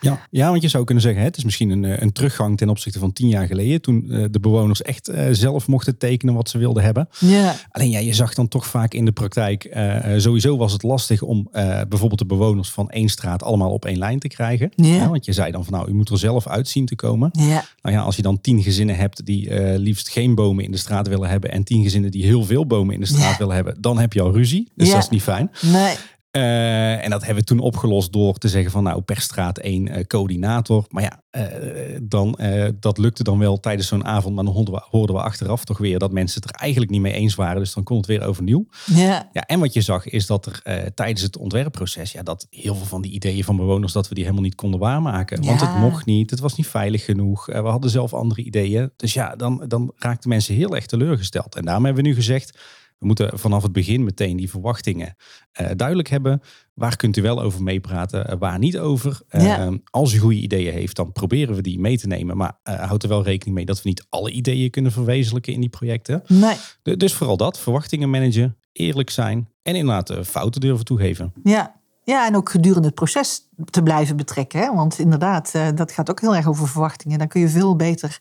Ja. 0.00 0.26
ja, 0.30 0.48
want 0.50 0.62
je 0.62 0.68
zou 0.68 0.84
kunnen 0.84 1.02
zeggen, 1.02 1.20
hè, 1.20 1.26
het 1.26 1.36
is 1.36 1.44
misschien 1.44 1.70
een, 1.70 2.02
een 2.02 2.12
teruggang 2.12 2.58
ten 2.58 2.68
opzichte 2.68 2.98
van 2.98 3.12
tien 3.12 3.28
jaar 3.28 3.46
geleden. 3.46 3.80
Toen 3.80 4.04
uh, 4.06 4.24
de 4.30 4.40
bewoners 4.40 4.82
echt 4.82 5.10
zelf 5.30 5.66
mochten 5.66 5.98
tekenen 5.98 6.34
wat 6.34 6.48
ze 6.48 6.58
wilden 6.58 6.82
hebben. 6.82 7.08
Ja. 7.18 7.54
Alleen 7.70 7.90
ja, 7.90 7.98
je 7.98 8.12
zag 8.12 8.34
dan 8.34 8.48
toch 8.48 8.66
vaak 8.66 8.94
in 8.94 9.04
de 9.04 9.12
praktijk, 9.12 9.76
sowieso 10.16 10.56
was 10.56 10.72
het 10.72 10.82
lastig 10.82 11.22
om 11.22 11.48
bijvoorbeeld 11.88 12.18
de 12.18 12.26
bewoners 12.26 12.70
van 12.70 12.90
één 12.90 13.08
straat 13.08 13.42
allemaal 13.42 13.70
op 13.70 13.84
één 13.84 13.98
lijn 13.98 14.18
te 14.18 14.28
krijgen. 14.28 14.70
Ja. 14.76 15.08
want 15.08 15.24
je 15.24 15.32
zei 15.32 15.52
dan 15.52 15.64
van 15.64 15.72
nou, 15.72 15.90
u 15.90 15.94
moet 15.94 16.08
er 16.08 16.18
zelf 16.18 16.46
uitzien 16.46 16.86
te 16.86 16.94
komen. 16.94 17.30
Ja. 17.32 17.64
Nou 17.82 17.96
ja, 17.96 18.02
als 18.02 18.16
je 18.16 18.22
dan 18.22 18.40
tien 18.40 18.62
gezinnen 18.62 18.96
hebt 18.96 19.26
die 19.26 19.60
liefst 19.78 20.08
geen 20.08 20.34
bomen 20.34 20.64
in 20.64 20.70
de 20.70 20.76
straat 20.76 21.08
willen 21.08 21.28
hebben. 21.28 21.50
En 21.50 21.64
tien 21.64 21.82
gezinnen 21.82 22.10
die 22.10 22.24
heel 22.24 22.44
veel 22.44 22.66
bomen 22.66 22.94
in 22.94 23.00
de 23.00 23.06
straat 23.06 23.38
willen 23.38 23.54
hebben. 23.54 23.76
Dan 23.80 23.98
heb 23.98 24.12
je 24.12 24.22
al 24.22 24.32
ruzie. 24.32 24.70
Dus 24.74 24.90
dat 24.90 25.02
is 25.02 25.08
niet 25.08 25.22
fijn. 25.22 25.50
Nee. 25.60 25.91
Uh, 26.36 27.04
en 27.04 27.10
dat 27.10 27.24
hebben 27.24 27.42
we 27.42 27.48
toen 27.48 27.58
opgelost 27.58 28.12
door 28.12 28.38
te 28.38 28.48
zeggen 28.48 28.70
van 28.70 28.82
nou 28.82 29.00
per 29.00 29.20
straat 29.20 29.58
één 29.58 29.86
uh, 29.86 30.04
coördinator. 30.04 30.86
Maar 30.88 31.02
ja, 31.02 31.22
uh, 31.36 31.98
dan, 32.02 32.38
dat 32.80 32.98
lukte 32.98 33.22
dan 33.22 33.38
wel 33.38 33.60
tijdens 33.60 33.88
zo'n 33.88 34.04
avond. 34.04 34.34
Maar 34.34 34.44
dan 34.44 34.54
hoorden 34.54 34.74
we, 34.74 34.82
hoorden 34.90 35.16
we 35.16 35.22
achteraf 35.22 35.64
toch 35.64 35.78
weer 35.78 35.98
dat 35.98 36.12
mensen 36.12 36.42
het 36.42 36.50
er 36.50 36.60
eigenlijk 36.60 36.90
niet 36.90 37.00
mee 37.00 37.12
eens 37.12 37.34
waren. 37.34 37.58
Dus 37.58 37.74
dan 37.74 37.82
kon 37.82 37.96
het 37.96 38.06
weer 38.06 38.22
overnieuw. 38.22 38.66
Ja. 38.86 39.28
Ja, 39.32 39.42
en 39.46 39.60
wat 39.60 39.72
je 39.72 39.80
zag 39.80 40.06
is 40.06 40.26
dat 40.26 40.46
er 40.46 40.92
tijdens 40.94 41.22
het 41.22 41.36
ontwerpproces, 41.36 42.12
ja, 42.12 42.22
dat 42.22 42.46
heel 42.50 42.74
veel 42.74 42.86
van 42.86 43.02
die 43.02 43.12
ideeën 43.12 43.44
van 43.44 43.56
bewoners, 43.56 43.92
dat 43.92 44.08
we 44.08 44.14
die 44.14 44.24
helemaal 44.24 44.44
niet 44.44 44.54
konden 44.54 44.80
waarmaken. 44.80 45.44
Want 45.44 45.60
het 45.60 45.76
mocht 45.76 46.04
niet, 46.06 46.30
het 46.30 46.40
was 46.40 46.56
niet 46.56 46.66
veilig 46.66 47.04
genoeg. 47.04 47.46
we 47.46 47.52
hadden 47.58 47.90
zelf 47.90 48.14
andere 48.14 48.42
ideeën. 48.42 48.90
Dus 48.96 49.12
ja, 49.12 49.36
dan, 49.36 49.64
dan 49.68 49.92
raakten 49.96 50.28
mensen 50.28 50.54
heel 50.54 50.74
erg 50.74 50.86
teleurgesteld. 50.86 51.54
En 51.54 51.64
daarom 51.64 51.84
hebben 51.84 52.02
we 52.02 52.08
nu 52.08 52.14
gezegd, 52.14 52.58
we 53.02 53.08
moeten 53.08 53.38
vanaf 53.38 53.62
het 53.62 53.72
begin 53.72 54.04
meteen 54.04 54.36
die 54.36 54.50
verwachtingen 54.50 55.14
uh, 55.60 55.68
duidelijk 55.76 56.08
hebben. 56.08 56.40
Waar 56.74 56.96
kunt 56.96 57.16
u 57.16 57.22
wel 57.22 57.40
over 57.42 57.62
meepraten, 57.62 58.30
uh, 58.30 58.36
waar 58.38 58.58
niet 58.58 58.78
over. 58.78 59.20
Uh, 59.30 59.42
Ja. 59.44 59.70
Als 59.90 60.12
u 60.12 60.18
goede 60.18 60.36
ideeën 60.40 60.72
heeft, 60.72 60.96
dan 60.96 61.12
proberen 61.12 61.54
we 61.54 61.62
die 61.62 61.78
mee 61.80 61.98
te 61.98 62.06
nemen. 62.06 62.36
Maar 62.36 62.52
houd 62.62 63.02
er 63.02 63.08
wel 63.08 63.22
rekening 63.22 63.56
mee 63.56 63.64
dat 63.66 63.82
we 63.82 63.88
niet 63.88 64.06
alle 64.08 64.30
ideeën 64.30 64.70
kunnen 64.70 64.92
verwezenlijken 64.92 65.52
in 65.52 65.60
die 65.60 65.68
projecten. 65.68 66.22
Nee. 66.28 66.56
De- 66.82 66.96
dus 66.96 67.14
vooral 67.14 67.36
dat, 67.36 67.58
verwachtingen 67.58 68.10
managen, 68.10 68.56
eerlijk 68.72 69.10
zijn 69.10 69.48
en 69.62 69.74
inderdaad 69.74 70.26
fouten 70.26 70.60
durven 70.60 70.84
toegeven. 70.84 71.32
Ja. 71.42 71.74
ja, 72.04 72.26
en 72.26 72.36
ook 72.36 72.50
gedurende 72.50 72.86
het 72.86 72.94
proces 72.96 73.48
te 73.70 73.82
blijven 73.82 74.16
betrekken. 74.16 74.60
Hè? 74.60 74.74
Want 74.74 74.98
inderdaad, 74.98 75.50
eh, 75.54 75.68
dat 75.74 75.92
gaat 75.92 76.10
ook 76.10 76.20
heel 76.20 76.36
erg 76.36 76.48
over 76.48 76.68
verwachtingen. 76.68 77.18
Dan 77.18 77.28
kun 77.28 77.40
je 77.40 77.48
veel 77.48 77.76
beter 77.76 78.18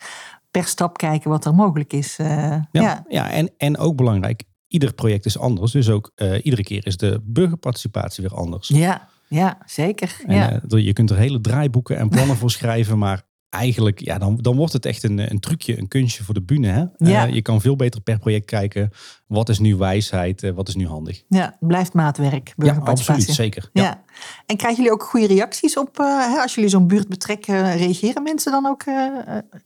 per 0.51 0.65
stap 0.65 0.97
kijken 0.97 1.29
wat 1.29 1.45
er 1.45 1.53
mogelijk 1.55 1.93
is. 1.93 2.15
eh, 2.19 2.27
Ja, 2.27 2.63
ja. 2.71 3.05
ja. 3.09 3.29
en, 3.31 3.50
en 3.57 3.77
ook 3.77 3.95
belangrijk, 3.95 4.43
ieder 4.71 4.93
project 4.93 5.25
is 5.25 5.37
anders. 5.37 5.71
Dus 5.71 5.89
ook 5.89 6.11
uh, 6.15 6.45
iedere 6.45 6.63
keer 6.63 6.85
is 6.85 6.97
de 6.97 7.19
burgerparticipatie 7.23 8.23
weer 8.23 8.37
anders. 8.37 8.67
Ja, 8.67 9.09
ja, 9.27 9.57
zeker. 9.65 10.15
En, 10.25 10.35
ja. 10.35 10.61
uh, 10.69 10.85
je 10.85 10.93
kunt 10.93 11.09
er 11.09 11.17
hele 11.17 11.41
draaiboeken 11.41 11.97
en 11.97 12.09
plannen 12.09 12.35
voor 12.35 12.51
schrijven, 12.51 12.97
maar 12.97 13.23
eigenlijk, 13.51 14.00
ja, 14.00 14.17
dan, 14.17 14.38
dan 14.41 14.55
wordt 14.55 14.74
het 14.74 14.86
echt 14.86 15.03
een, 15.03 15.31
een 15.31 15.39
trucje, 15.39 15.77
een 15.77 15.88
kunstje 15.88 16.24
voor 16.24 16.34
de 16.34 16.41
bühne. 16.41 16.67
Hè? 16.67 17.12
Ja. 17.12 17.27
Uh, 17.27 17.34
je 17.34 17.41
kan 17.41 17.62
veel 17.62 17.75
beter 17.75 18.01
per 18.01 18.20
project 18.20 18.46
kijken, 18.46 18.91
wat 19.27 19.50
is 19.50 19.60
nu 19.60 19.75
wijsheid, 19.75 20.43
uh, 20.43 20.51
wat 20.51 20.67
is 20.67 20.75
nu 20.75 20.88
handig. 20.88 21.24
ja, 21.27 21.58
blijft 21.60 21.93
maatwerk, 21.93 22.53
Ja, 22.58 22.74
absoluut, 22.74 23.24
zeker. 23.24 23.70
Ja. 23.74 23.84
Ja. 23.84 24.03
En 24.46 24.58
krijgen 24.58 24.84
jullie 24.84 25.00
ook 25.00 25.03
goede 25.03 25.27
reacties 25.27 25.77
op, 25.77 26.00
uh, 26.00 26.34
hè, 26.34 26.41
als 26.41 26.55
jullie 26.55 26.70
zo'n 26.70 26.88
buurt 26.88 27.08
betrekken, 27.08 27.77
reageren 27.77 28.24
mensen 28.24 28.51
dan 28.51 28.65
ook 28.65 28.84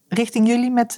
richting 0.08 0.46
jullie 0.46 0.70
met, 0.70 0.94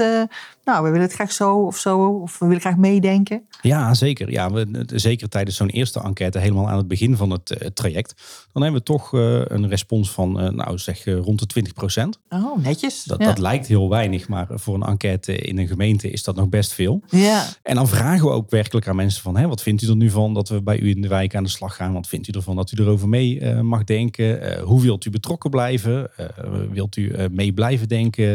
nou, 0.65 0.85
we 0.85 0.91
willen 0.91 1.01
het 1.07 1.13
graag 1.13 1.33
zo 1.33 1.55
of 1.55 1.77
zo, 1.77 1.99
of 1.99 2.39
we 2.39 2.47
willen 2.47 2.61
graag 2.61 2.77
meedenken? 2.77 3.47
Ja, 3.63 3.95
zeker. 3.95 4.31
Ja, 4.31 4.53
we, 4.53 4.85
zeker 4.87 5.29
tijdens 5.29 5.57
zo'n 5.57 5.69
eerste 5.69 6.01
enquête, 6.01 6.39
helemaal 6.39 6.69
aan 6.69 6.77
het 6.77 6.89
begin 6.89 7.17
van 7.17 7.31
het, 7.31 7.49
het 7.59 7.77
traject, 7.77 8.15
dan 8.53 8.63
hebben 8.63 8.81
we 8.81 8.87
toch 8.87 9.13
een 9.13 9.69
respons 9.69 10.11
van, 10.11 10.33
nou 10.33 10.79
zeg, 10.79 11.05
rond 11.05 11.39
de 11.39 11.47
20 11.47 11.73
procent. 11.73 12.19
Oh, 12.29 12.57
netjes. 12.57 12.78
Dat, 13.05 13.21
dat 13.21 13.39
lijkt 13.39 13.67
heel 13.67 13.89
weinig, 13.89 14.29
maar 14.29 14.47
voor 14.51 14.75
een 14.75 14.83
enquête 14.83 15.37
in 15.37 15.59
een 15.59 15.67
gemeente 15.69 16.11
is 16.11 16.23
dat 16.23 16.37
nog 16.37 16.49
best 16.49 16.73
veel. 16.73 17.03
Ja. 17.09 17.47
En 17.63 17.75
dan 17.75 17.89
vragen 17.89 18.27
we 18.27 18.33
ook 18.33 18.51
werkelijk 18.51 18.89
aan 18.89 18.97
mensen 18.97 19.23
van, 19.23 19.37
hè, 19.37 19.49
wat 19.49 19.63
vindt 19.63 19.83
u 19.83 19.89
er 19.89 19.97
nu 19.97 20.11
van 20.11 20.35
dat 20.35 20.49
we 20.49 20.63
bij 20.63 20.79
u 20.79 20.91
in 20.91 21.01
de 21.01 21.09
wijk 21.09 21.35
aan 21.35 21.43
de 21.43 21.49
slag 21.49 21.77
gaan? 21.77 21.93
Wat 21.93 22.07
vindt 22.07 22.29
u 22.29 22.33
ervan 22.33 22.57
dat 22.57 22.73
u 22.73 22.83
erover 22.83 23.09
mee 23.09 23.41
uh, 23.41 23.61
mag 23.61 23.85
denken? 23.85 24.43
Uh, 24.43 24.63
hoe 24.63 24.83
wilt 24.83 25.05
u 25.05 25.11
betrokken 25.11 25.51
blijven? 25.51 26.11
Uh, 26.21 26.27
wilt 26.73 26.97
u 26.97 27.29
mee 27.31 27.53
blijven 27.53 27.89
denken? 27.89 28.27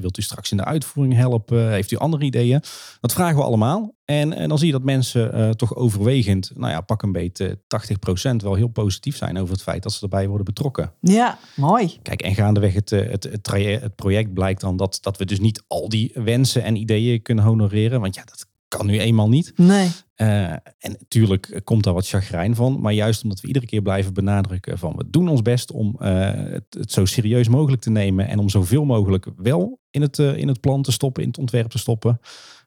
wilt 0.00 0.18
u 0.18 0.22
straks 0.22 0.50
in 0.50 0.56
de 0.56 0.64
uitvoering 0.64 1.14
helpen? 1.14 1.70
Heeft 1.70 1.90
u 1.90 1.96
andere 1.96 2.24
ideeën? 2.24 2.62
Dat 3.00 3.12
vragen 3.12 3.36
we 3.36 3.42
allemaal. 3.42 3.93
En, 4.04 4.32
en 4.32 4.48
dan 4.48 4.58
zie 4.58 4.66
je 4.66 4.72
dat 4.72 4.82
mensen 4.82 5.56
toch 5.56 5.74
overwegend, 5.74 6.50
nou 6.54 6.72
ja, 6.72 6.80
pak 6.80 7.02
een 7.02 7.12
beetje 7.12 7.58
80% 7.58 8.36
wel 8.36 8.54
heel 8.54 8.68
positief 8.68 9.16
zijn 9.16 9.38
over 9.38 9.52
het 9.52 9.62
feit 9.62 9.82
dat 9.82 9.92
ze 9.92 10.02
erbij 10.02 10.26
worden 10.28 10.44
betrokken. 10.44 10.92
Ja, 11.00 11.38
mooi. 11.56 11.98
Kijk, 12.02 12.22
en 12.22 12.34
gaandeweg 12.34 12.74
het, 12.74 12.90
het, 12.90 13.24
het, 13.24 13.46
het 13.80 13.94
project 13.94 14.34
blijkt 14.34 14.60
dan 14.60 14.76
dat, 14.76 14.98
dat 15.00 15.16
we 15.16 15.24
dus 15.24 15.40
niet 15.40 15.62
al 15.66 15.88
die 15.88 16.10
wensen 16.14 16.62
en 16.62 16.76
ideeën 16.76 17.22
kunnen 17.22 17.44
honoreren. 17.44 18.00
Want 18.00 18.14
ja, 18.14 18.24
dat 18.24 18.46
kan 18.76 18.86
nu 18.86 18.98
eenmaal 19.00 19.28
niet. 19.28 19.52
Nee. 19.56 19.88
Uh, 20.16 20.50
en 20.52 20.96
natuurlijk 20.98 21.60
komt 21.64 21.84
daar 21.84 21.94
wat 21.94 22.08
chagrijn 22.08 22.54
van. 22.54 22.80
Maar 22.80 22.92
juist 22.92 23.22
omdat 23.22 23.40
we 23.40 23.46
iedere 23.46 23.66
keer 23.66 23.82
blijven 23.82 24.14
benadrukken 24.14 24.78
van 24.78 24.96
we 24.96 25.10
doen 25.10 25.28
ons 25.28 25.42
best 25.42 25.72
om 25.72 25.96
uh, 25.98 26.30
het, 26.34 26.64
het, 26.68 26.92
zo 26.92 27.04
serieus 27.04 27.48
mogelijk 27.48 27.82
te 27.82 27.90
nemen. 27.90 28.28
En 28.28 28.38
om 28.38 28.48
zoveel 28.48 28.84
mogelijk 28.84 29.26
wel 29.36 29.80
in 29.90 30.02
het, 30.02 30.18
uh, 30.18 30.36
in 30.36 30.48
het 30.48 30.60
plan 30.60 30.82
te 30.82 30.92
stoppen, 30.92 31.22
in 31.22 31.28
het 31.28 31.38
ontwerp 31.38 31.70
te 31.70 31.78
stoppen. 31.78 32.20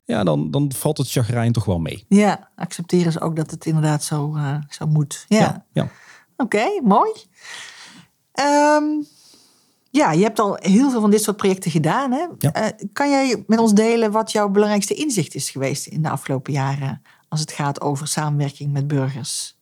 Ja, 0.07 0.23
dan, 0.23 0.51
dan 0.51 0.71
valt 0.75 0.97
het 0.97 1.11
chagrijn 1.11 1.51
toch 1.51 1.65
wel 1.65 1.79
mee. 1.79 2.05
Ja, 2.09 2.49
accepteren 2.55 3.11
ze 3.11 3.19
ook 3.19 3.35
dat 3.35 3.51
het 3.51 3.65
inderdaad 3.65 4.03
zo, 4.03 4.37
zo 4.69 4.87
moet. 4.87 5.25
Ja. 5.27 5.39
ja, 5.39 5.65
ja. 5.73 5.83
Oké, 5.83 6.57
okay, 6.57 6.81
mooi. 6.83 7.11
Um, 8.39 9.07
ja, 9.91 10.11
je 10.11 10.23
hebt 10.23 10.39
al 10.39 10.57
heel 10.59 10.89
veel 10.91 11.01
van 11.01 11.11
dit 11.11 11.23
soort 11.23 11.37
projecten 11.37 11.71
gedaan. 11.71 12.11
Hè? 12.11 12.25
Ja. 12.37 12.63
Uh, 12.63 12.87
kan 12.93 13.09
jij 13.09 13.43
met 13.47 13.59
ons 13.59 13.73
delen 13.73 14.11
wat 14.11 14.31
jouw 14.31 14.49
belangrijkste 14.49 14.93
inzicht 14.93 15.35
is 15.35 15.49
geweest 15.49 15.87
in 15.87 16.01
de 16.01 16.09
afgelopen 16.09 16.53
jaren 16.53 17.01
als 17.29 17.39
het 17.39 17.51
gaat 17.51 17.81
over 17.81 18.07
samenwerking 18.07 18.71
met 18.71 18.87
burgers? 18.87 19.56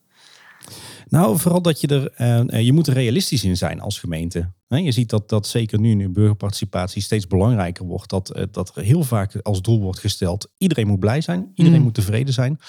Nou, 1.09 1.39
vooral 1.39 1.61
dat 1.61 1.81
je 1.81 1.87
er, 1.87 2.11
uh, 2.53 2.61
je 2.61 2.73
moet 2.73 2.87
er 2.87 2.93
realistisch 2.93 3.43
in 3.43 3.57
zijn 3.57 3.79
als 3.81 3.99
gemeente. 3.99 4.53
Je 4.67 4.91
ziet 4.91 5.09
dat, 5.09 5.29
dat 5.29 5.47
zeker 5.47 5.79
nu, 5.79 5.93
nu 5.93 6.09
burgerparticipatie 6.09 7.01
steeds 7.01 7.27
belangrijker 7.27 7.85
wordt, 7.85 8.09
dat, 8.09 8.37
uh, 8.37 8.43
dat 8.51 8.75
er 8.75 8.83
heel 8.83 9.03
vaak 9.03 9.35
als 9.41 9.61
doel 9.61 9.79
wordt 9.79 9.99
gesteld, 9.99 10.51
iedereen 10.57 10.87
moet 10.87 10.99
blij 10.99 11.21
zijn, 11.21 11.51
iedereen 11.53 11.79
mm. 11.79 11.85
moet 11.85 11.93
tevreden 11.93 12.33
zijn. 12.33 12.59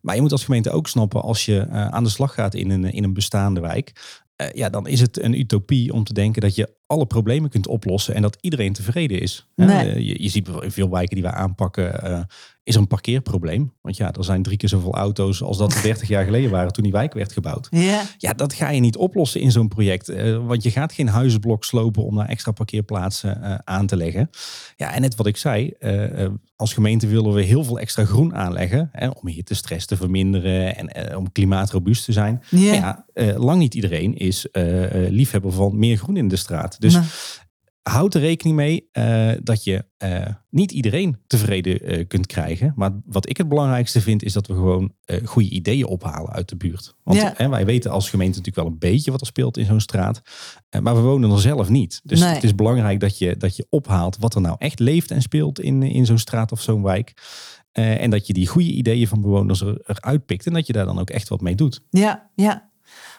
Maar 0.00 0.14
je 0.14 0.20
moet 0.20 0.32
als 0.32 0.44
gemeente 0.44 0.70
ook 0.70 0.88
snappen, 0.88 1.22
als 1.22 1.44
je 1.44 1.68
aan 1.68 2.04
de 2.04 2.10
slag 2.10 2.34
gaat 2.34 2.54
in 2.54 2.70
een, 2.70 2.84
in 2.84 3.04
een 3.04 3.14
bestaande 3.14 3.60
wijk, 3.60 3.92
uh, 4.36 4.46
ja, 4.52 4.68
dan 4.68 4.86
is 4.86 5.00
het 5.00 5.22
een 5.22 5.38
utopie 5.38 5.92
om 5.92 6.04
te 6.04 6.12
denken 6.12 6.42
dat 6.42 6.54
je 6.54 6.74
alle 6.86 7.06
problemen 7.06 7.50
kunt 7.50 7.66
oplossen 7.66 8.14
en 8.14 8.22
dat 8.22 8.38
iedereen 8.40 8.72
tevreden 8.72 9.20
is. 9.20 9.46
Nee. 9.54 9.88
Uh, 9.88 9.94
je, 9.94 10.22
je, 10.22 10.28
ziet 10.28 10.48
in 10.48 10.70
veel 10.70 10.90
wijken 10.90 11.14
die 11.14 11.24
wij 11.24 11.32
aanpakken, 11.32 12.10
uh, 12.10 12.20
is 12.66 12.74
er 12.74 12.80
een 12.80 12.86
parkeerprobleem. 12.86 13.72
Want 13.82 13.96
ja, 13.96 14.12
er 14.12 14.24
zijn 14.24 14.42
drie 14.42 14.56
keer 14.56 14.68
zoveel 14.68 14.94
auto's 14.94 15.42
als 15.42 15.58
dat 15.58 15.74
er 15.74 15.82
30 15.82 16.08
jaar 16.08 16.24
geleden 16.24 16.50
waren 16.50 16.72
toen 16.72 16.82
die 16.82 16.92
wijk 16.92 17.14
werd 17.14 17.32
gebouwd. 17.32 17.66
Ja, 17.70 18.02
ja 18.18 18.32
dat 18.32 18.52
ga 18.52 18.70
je 18.70 18.80
niet 18.80 18.96
oplossen 18.96 19.40
in 19.40 19.50
zo'n 19.50 19.68
project. 19.68 20.12
want 20.46 20.62
je 20.62 20.70
gaat 20.70 20.92
geen 20.92 21.08
huizenblok 21.08 21.64
slopen 21.64 22.04
om 22.04 22.16
daar 22.16 22.28
extra 22.28 22.52
parkeerplaatsen 22.52 23.66
aan 23.66 23.86
te 23.86 23.96
leggen. 23.96 24.30
Ja, 24.76 24.92
en 24.94 25.00
net 25.00 25.14
wat 25.14 25.26
ik 25.26 25.36
zei, 25.36 25.72
als 26.56 26.72
gemeente 26.72 27.06
willen 27.06 27.32
we 27.32 27.42
heel 27.42 27.64
veel 27.64 27.78
extra 27.78 28.04
groen 28.04 28.34
aanleggen. 28.34 28.88
Hè, 28.92 29.08
om 29.08 29.28
hittestress 29.28 29.86
te 29.86 29.96
verminderen 29.96 30.76
en 30.76 31.16
om 31.16 31.32
klimaatrobuust 31.32 32.04
te 32.04 32.12
zijn. 32.12 32.42
Ja. 32.50 32.74
ja 32.74 33.04
lang 33.38 33.58
niet 33.58 33.74
iedereen 33.74 34.16
is 34.16 34.46
liefhebber 35.08 35.52
van 35.52 35.78
meer 35.78 35.96
groen 35.96 36.16
in 36.16 36.28
de 36.28 36.36
straat. 36.36 36.80
Dus. 36.80 36.98
Houd 37.90 38.14
er 38.14 38.20
rekening 38.20 38.56
mee 38.56 38.88
uh, 38.92 39.32
dat 39.42 39.64
je 39.64 39.84
uh, 40.04 40.26
niet 40.50 40.72
iedereen 40.72 41.16
tevreden 41.26 41.98
uh, 41.98 42.06
kunt 42.08 42.26
krijgen. 42.26 42.72
Maar 42.76 42.90
wat 43.04 43.28
ik 43.28 43.36
het 43.36 43.48
belangrijkste 43.48 44.00
vind, 44.00 44.22
is 44.22 44.32
dat 44.32 44.46
we 44.46 44.54
gewoon 44.54 44.92
goede 45.24 45.48
ideeën 45.48 45.86
ophalen 45.86 46.32
uit 46.32 46.48
de 46.48 46.56
buurt. 46.56 46.94
Want 47.02 47.20
Ja. 47.20 47.32
hè, 47.36 47.48
wij 47.48 47.64
weten 47.64 47.90
als 47.90 48.10
gemeente 48.10 48.38
natuurlijk 48.38 48.64
wel 48.66 48.72
een 48.74 48.92
beetje 48.92 49.10
wat 49.10 49.20
er 49.20 49.26
speelt 49.26 49.56
in 49.56 49.64
zo'n 49.64 49.80
straat. 49.80 50.22
maar 50.82 50.94
we 50.94 51.00
wonen 51.00 51.30
er 51.30 51.40
zelf 51.40 51.68
niet. 51.68 52.00
Dus 52.04 52.20
Nee. 52.20 52.28
het 52.34 52.44
is 52.44 52.54
belangrijk 52.54 53.00
dat 53.00 53.18
je, 53.18 53.36
dat 53.36 53.56
je 53.56 53.66
ophaalt 53.70 54.16
wat 54.18 54.34
er 54.34 54.40
nou 54.40 54.56
echt 54.58 54.78
leeft 54.78 55.10
en 55.10 55.22
speelt 55.22 55.60
in, 55.60 55.82
in 55.82 56.06
zo'n 56.06 56.18
straat 56.18 56.52
of 56.52 56.60
zo'n 56.62 56.82
wijk. 56.82 57.12
Eh, 57.72 58.02
en 58.02 58.10
dat 58.10 58.26
je 58.26 58.32
die 58.32 58.46
goede 58.46 58.70
ideeën 58.70 59.08
van 59.08 59.20
bewoners 59.20 59.60
er, 59.60 59.80
eruit 59.86 60.26
pikt. 60.26 60.46
En 60.46 60.52
dat 60.52 60.66
je 60.66 60.72
daar 60.72 60.84
dan 60.84 60.98
ook 60.98 61.10
echt 61.10 61.28
wat 61.28 61.40
mee 61.40 61.54
doet. 61.54 61.80
Ja, 61.90 62.30
ja. 62.34 62.70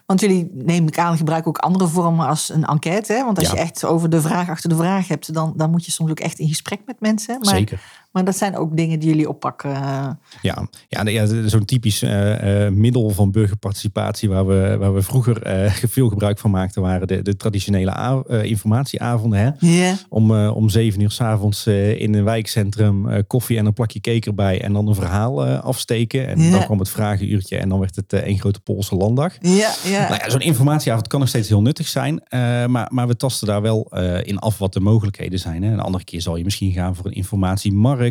Want 0.07 0.19
jullie, 0.19 0.49
neem 0.53 0.87
ik 0.87 0.99
aan, 0.99 1.17
gebruiken 1.17 1.49
ook 1.49 1.57
andere 1.57 1.87
vormen 1.87 2.27
als 2.27 2.49
een 2.49 2.65
enquête. 2.65 3.13
Hè? 3.13 3.23
Want 3.23 3.37
als 3.39 3.47
Ja. 3.47 3.53
je 3.53 3.59
echt 3.59 3.85
over 3.85 4.09
de 4.09 4.21
vraag 4.21 4.49
achter 4.49 4.69
de 4.69 4.75
vraag 4.75 5.07
hebt, 5.07 5.33
dan, 5.33 5.53
dan 5.55 5.69
moet 5.71 5.85
je 5.85 5.91
soms 5.91 6.09
ook 6.09 6.19
echt 6.19 6.39
in 6.39 6.47
gesprek 6.47 6.79
met 6.85 6.99
mensen. 6.99 7.39
Maar, 7.39 7.55
Zeker. 7.55 7.79
Maar 8.17 8.25
dat 8.25 8.38
zijn 8.38 8.57
ook 8.57 8.77
dingen 8.77 9.00
die 9.00 9.09
jullie 9.09 9.29
oppakken. 9.29 9.71
eh, 9.71 10.09
Ja, 10.41 10.67
ja, 10.88 11.07
ja 11.09 11.47
zo'n 11.47 11.65
typisch 11.65 12.01
eh, 12.01 12.65
eh, 12.65 12.74
middel 12.74 13.09
van 13.09 13.31
burgerparticipatie 13.31 14.29
waar 14.29 14.47
we, 14.47 14.75
waar 14.79 14.93
we 14.93 15.01
vroeger 15.01 15.41
veel 15.95 16.09
gebruik 16.09 16.39
van 16.39 16.51
maakten, 16.51 16.81
waren 16.81 17.07
de, 17.07 17.21
de 17.21 17.36
traditionele 17.36 18.25
informatieavonden. 18.43 19.55
Hè? 19.59 19.93
Om, 20.09 20.31
om 20.31 20.69
zeven 20.69 21.01
uur 21.01 21.12
s'avonds 21.12 21.67
avonds 21.67 21.67
in 22.01 22.13
een 22.13 22.24
wijkcentrum 22.24 23.27
koffie 23.27 23.57
en 23.57 23.65
een 23.65 23.74
plakje 23.74 24.00
cake 24.00 24.27
erbij 24.27 24.62
en 24.62 24.74
dan 24.74 24.88
een 24.88 24.95
verhaal 24.95 25.45
afsteken. 25.45 26.27
En 26.27 26.51
dan 26.51 26.63
kwam 26.63 26.79
het 26.79 26.89
vragenuurtje 26.89 27.57
en 27.57 27.69
dan 27.69 27.79
werd 27.79 27.95
het 27.95 28.13
één 28.13 28.39
grote 28.39 28.59
Poolse 28.59 28.95
landdag. 28.95 29.33
ja, 29.41 29.74
ja. 29.86 30.09
Nou 30.09 30.21
ja, 30.24 30.29
zo'n 30.29 30.39
informatieavond 30.39 31.07
kan 31.07 31.19
nog 31.19 31.29
steeds 31.29 31.47
heel 31.50 31.62
nuttig 31.62 31.88
zijn. 31.88 32.24
maar, 32.69 32.88
maar 32.91 33.07
we 33.07 33.15
tasten 33.15 33.47
daar 33.47 33.62
wel 33.62 33.91
in 34.24 34.39
af 34.39 34.57
wat 34.57 34.74
de 34.74 34.79
mogelijkheden 34.79 35.39
zijn. 35.39 35.63
Hè. 35.63 35.71
Een 35.71 35.79
andere 35.79 36.03
keer 36.03 36.21
zal 36.21 36.36
je 36.36 36.43
misschien 36.43 36.71
gaan 36.71 36.95
voor 36.95 37.05
een 37.05 37.12
informatiemarkt. 37.12 38.06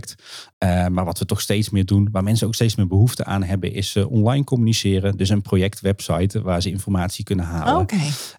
Eh, 0.58 0.86
maar 0.86 1.04
wat 1.04 1.18
we 1.18 1.24
toch 1.24 1.40
steeds 1.40 1.70
meer 1.70 1.84
doen, 1.84 2.08
waar 2.12 2.22
mensen 2.22 2.46
ook 2.46 2.54
steeds 2.54 2.76
meer 2.76 2.86
behoefte 2.86 3.24
aan 3.24 3.42
hebben, 3.42 3.72
is 3.72 3.96
eh, 3.96 4.10
online 4.10 4.44
communiceren. 4.44 5.16
Dus 5.16 5.28
een 5.28 5.42
projectwebsite 5.42 6.42
waar 6.42 6.62
ze 6.62 6.70
informatie 6.70 7.24
kunnen 7.24 7.44
halen. 7.44 7.82
Oké. 7.82 7.96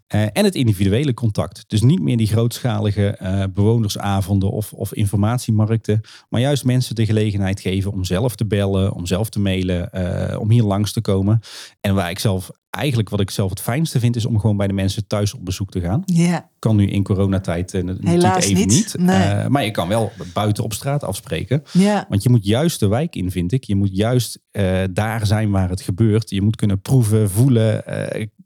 Eh, 0.08 0.22
en 0.22 0.44
het 0.44 0.56
individuele 0.56 1.14
contact. 1.14 1.64
Dus 1.68 1.82
niet 1.82 2.02
meer 2.02 2.18
die 2.18 2.28
grootschalige 2.28 3.18
bewonersavonden 3.54 4.52
of, 4.52 4.74
of 4.74 4.94
informatiemarkten. 4.94 6.02
Maar 6.30 6.42
juist 6.42 6.64
mensen 6.64 6.96
de 6.96 7.06
gelegenheid 7.06 7.60
geven 7.60 7.92
om 7.92 8.04
zelf 8.04 8.36
te 8.36 8.46
bellen, 8.46 8.94
om 8.94 9.06
zelf 9.06 9.30
te 9.30 9.40
mailen, 9.40 10.40
om 10.40 10.52
hier 10.52 10.64
langs 10.64 10.92
te 10.94 11.02
komen. 11.02 11.40
En 11.82 11.96
waar 11.96 12.10
ik 12.10 12.20
zelf 12.20 12.52
eigenlijk 12.78 13.10
wat 13.10 13.20
ik 13.20 13.30
zelf 13.32 13.50
het 13.50 13.62
fijnste 13.62 14.00
vind, 14.00 14.16
is 14.16 14.26
om 14.26 14.40
gewoon 14.40 14.58
bij 14.58 14.68
de 14.68 14.74
mensen 14.74 15.08
thuis 15.08 15.34
op 15.34 15.46
bezoek 15.46 15.72
te 15.72 15.80
gaan. 15.82 16.02
Ja, 16.06 16.50
Kan 16.60 16.76
nu 16.76 16.88
in 16.88 17.04
coronatijd 17.04 17.74
natuurlijk 17.74 18.08
Helaas 18.08 18.46
even 18.46 18.56
niet. 18.58 18.68
niet. 18.70 18.96
Nee. 19.00 19.22
Eh, 19.24 19.48
maar 19.48 19.64
je 19.66 19.72
kan 19.72 19.88
wel 19.88 20.12
buiten 20.34 20.64
op 20.64 20.74
straat 20.74 21.04
afspreken. 21.04 21.64
ja. 21.74 22.06
Want 22.10 22.24
je 22.24 22.30
moet 22.30 22.46
juist 22.46 22.80
de 22.80 22.88
wijk 22.88 23.16
in, 23.16 23.32
vind 23.32 23.52
ik. 23.52 23.64
Je 23.64 23.76
moet 23.76 23.96
juist 23.98 24.40
eh, 24.52 24.84
daar 24.92 25.26
zijn 25.26 25.50
waar 25.52 25.70
het 25.70 25.82
gebeurt. 25.82 26.30
Je 26.30 26.42
moet 26.42 26.56
kunnen 26.56 26.82
proeven, 26.82 27.30
voelen, 27.30 27.84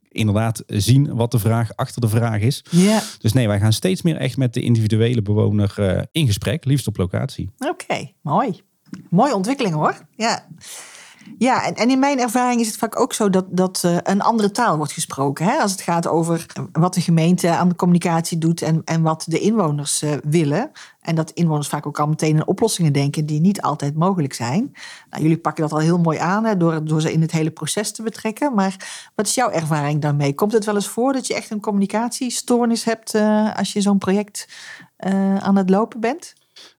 inderdaad 0.09 0.63
zien 0.67 1.15
wat 1.15 1.31
de 1.31 1.39
vraag 1.39 1.75
achter 1.75 2.01
de 2.01 2.07
vraag 2.09 2.41
is. 2.41 2.63
ja. 2.71 3.01
Dus 3.19 3.33
nee, 3.33 3.47
wij 3.47 3.59
gaan 3.59 3.73
steeds 3.73 4.01
meer 4.01 4.15
echt 4.17 4.37
met 4.37 4.53
de 4.53 4.61
individuele 4.61 5.21
bewoner 5.21 5.75
in 6.11 6.25
gesprek, 6.25 6.65
liefst 6.65 6.87
op 6.87 6.97
locatie. 6.97 7.49
Oké, 7.57 8.11
mooi. 8.21 8.61
Mooie 9.09 9.35
ontwikkeling 9.35 9.75
hoor. 9.75 10.05
Ja. 10.15 10.45
Ja, 11.37 11.73
en, 11.73 11.89
in 11.89 11.99
mijn 11.99 12.19
ervaring 12.19 12.61
is 12.61 12.67
het 12.67 12.77
vaak 12.77 12.99
ook 12.99 13.13
zo 13.13 13.29
dat, 13.29 13.45
dat 13.49 13.81
eh, 13.83 13.97
een 14.03 14.21
andere 14.21 14.51
taal 14.51 14.77
wordt 14.77 14.91
gesproken. 14.91 15.45
Hè? 15.45 15.57
Als 15.57 15.71
het 15.71 15.81
gaat 15.81 16.07
over 16.07 16.45
wat 16.71 16.93
de 16.93 17.01
gemeente 17.01 17.49
aan 17.49 17.69
de 17.69 17.75
communicatie 17.75 18.37
doet 18.37 18.61
en, 18.61 18.81
en 18.85 19.01
wat 19.01 19.25
de 19.27 19.39
inwoners 19.39 20.01
eh, 20.01 20.11
willen. 20.23 20.71
En 21.01 21.15
dat 21.15 21.31
inwoners 21.31 21.67
vaak 21.67 21.85
ook 21.85 21.99
al 21.99 22.07
meteen 22.07 22.35
in 22.35 22.47
oplossingen 22.47 22.93
denken 22.93 23.25
die 23.25 23.39
niet 23.39 23.61
altijd 23.61 23.95
mogelijk 23.95 24.33
zijn. 24.33 24.73
Nou, 25.09 25.23
jullie 25.23 25.37
pakken 25.37 25.63
dat 25.63 25.71
al 25.71 25.79
heel 25.79 25.99
mooi 25.99 26.17
aan 26.17 26.45
hè, 26.45 26.57
door, 26.57 26.85
door 26.85 27.01
ze 27.01 27.13
in 27.13 27.21
het 27.21 27.31
hele 27.31 27.51
proces 27.51 27.91
te 27.91 28.03
betrekken. 28.03 28.53
Maar 28.53 28.75
wat 29.15 29.27
is 29.27 29.35
jouw 29.35 29.49
ervaring 29.49 30.01
daarmee? 30.01 30.33
Komt 30.33 30.51
het 30.51 30.65
wel 30.65 30.75
eens 30.75 30.87
voor 30.87 31.13
dat 31.13 31.27
je 31.27 31.33
echt 31.33 31.49
een 31.49 31.61
communicatiestoornis 31.61 32.83
hebt 32.83 33.13
eh, 33.13 33.55
als 33.55 33.73
je 33.73 33.81
zo'n 33.81 33.97
project 33.97 34.47
aan 35.39 35.55
het 35.55 35.69
lopen 35.69 35.99
bent? 35.99 36.33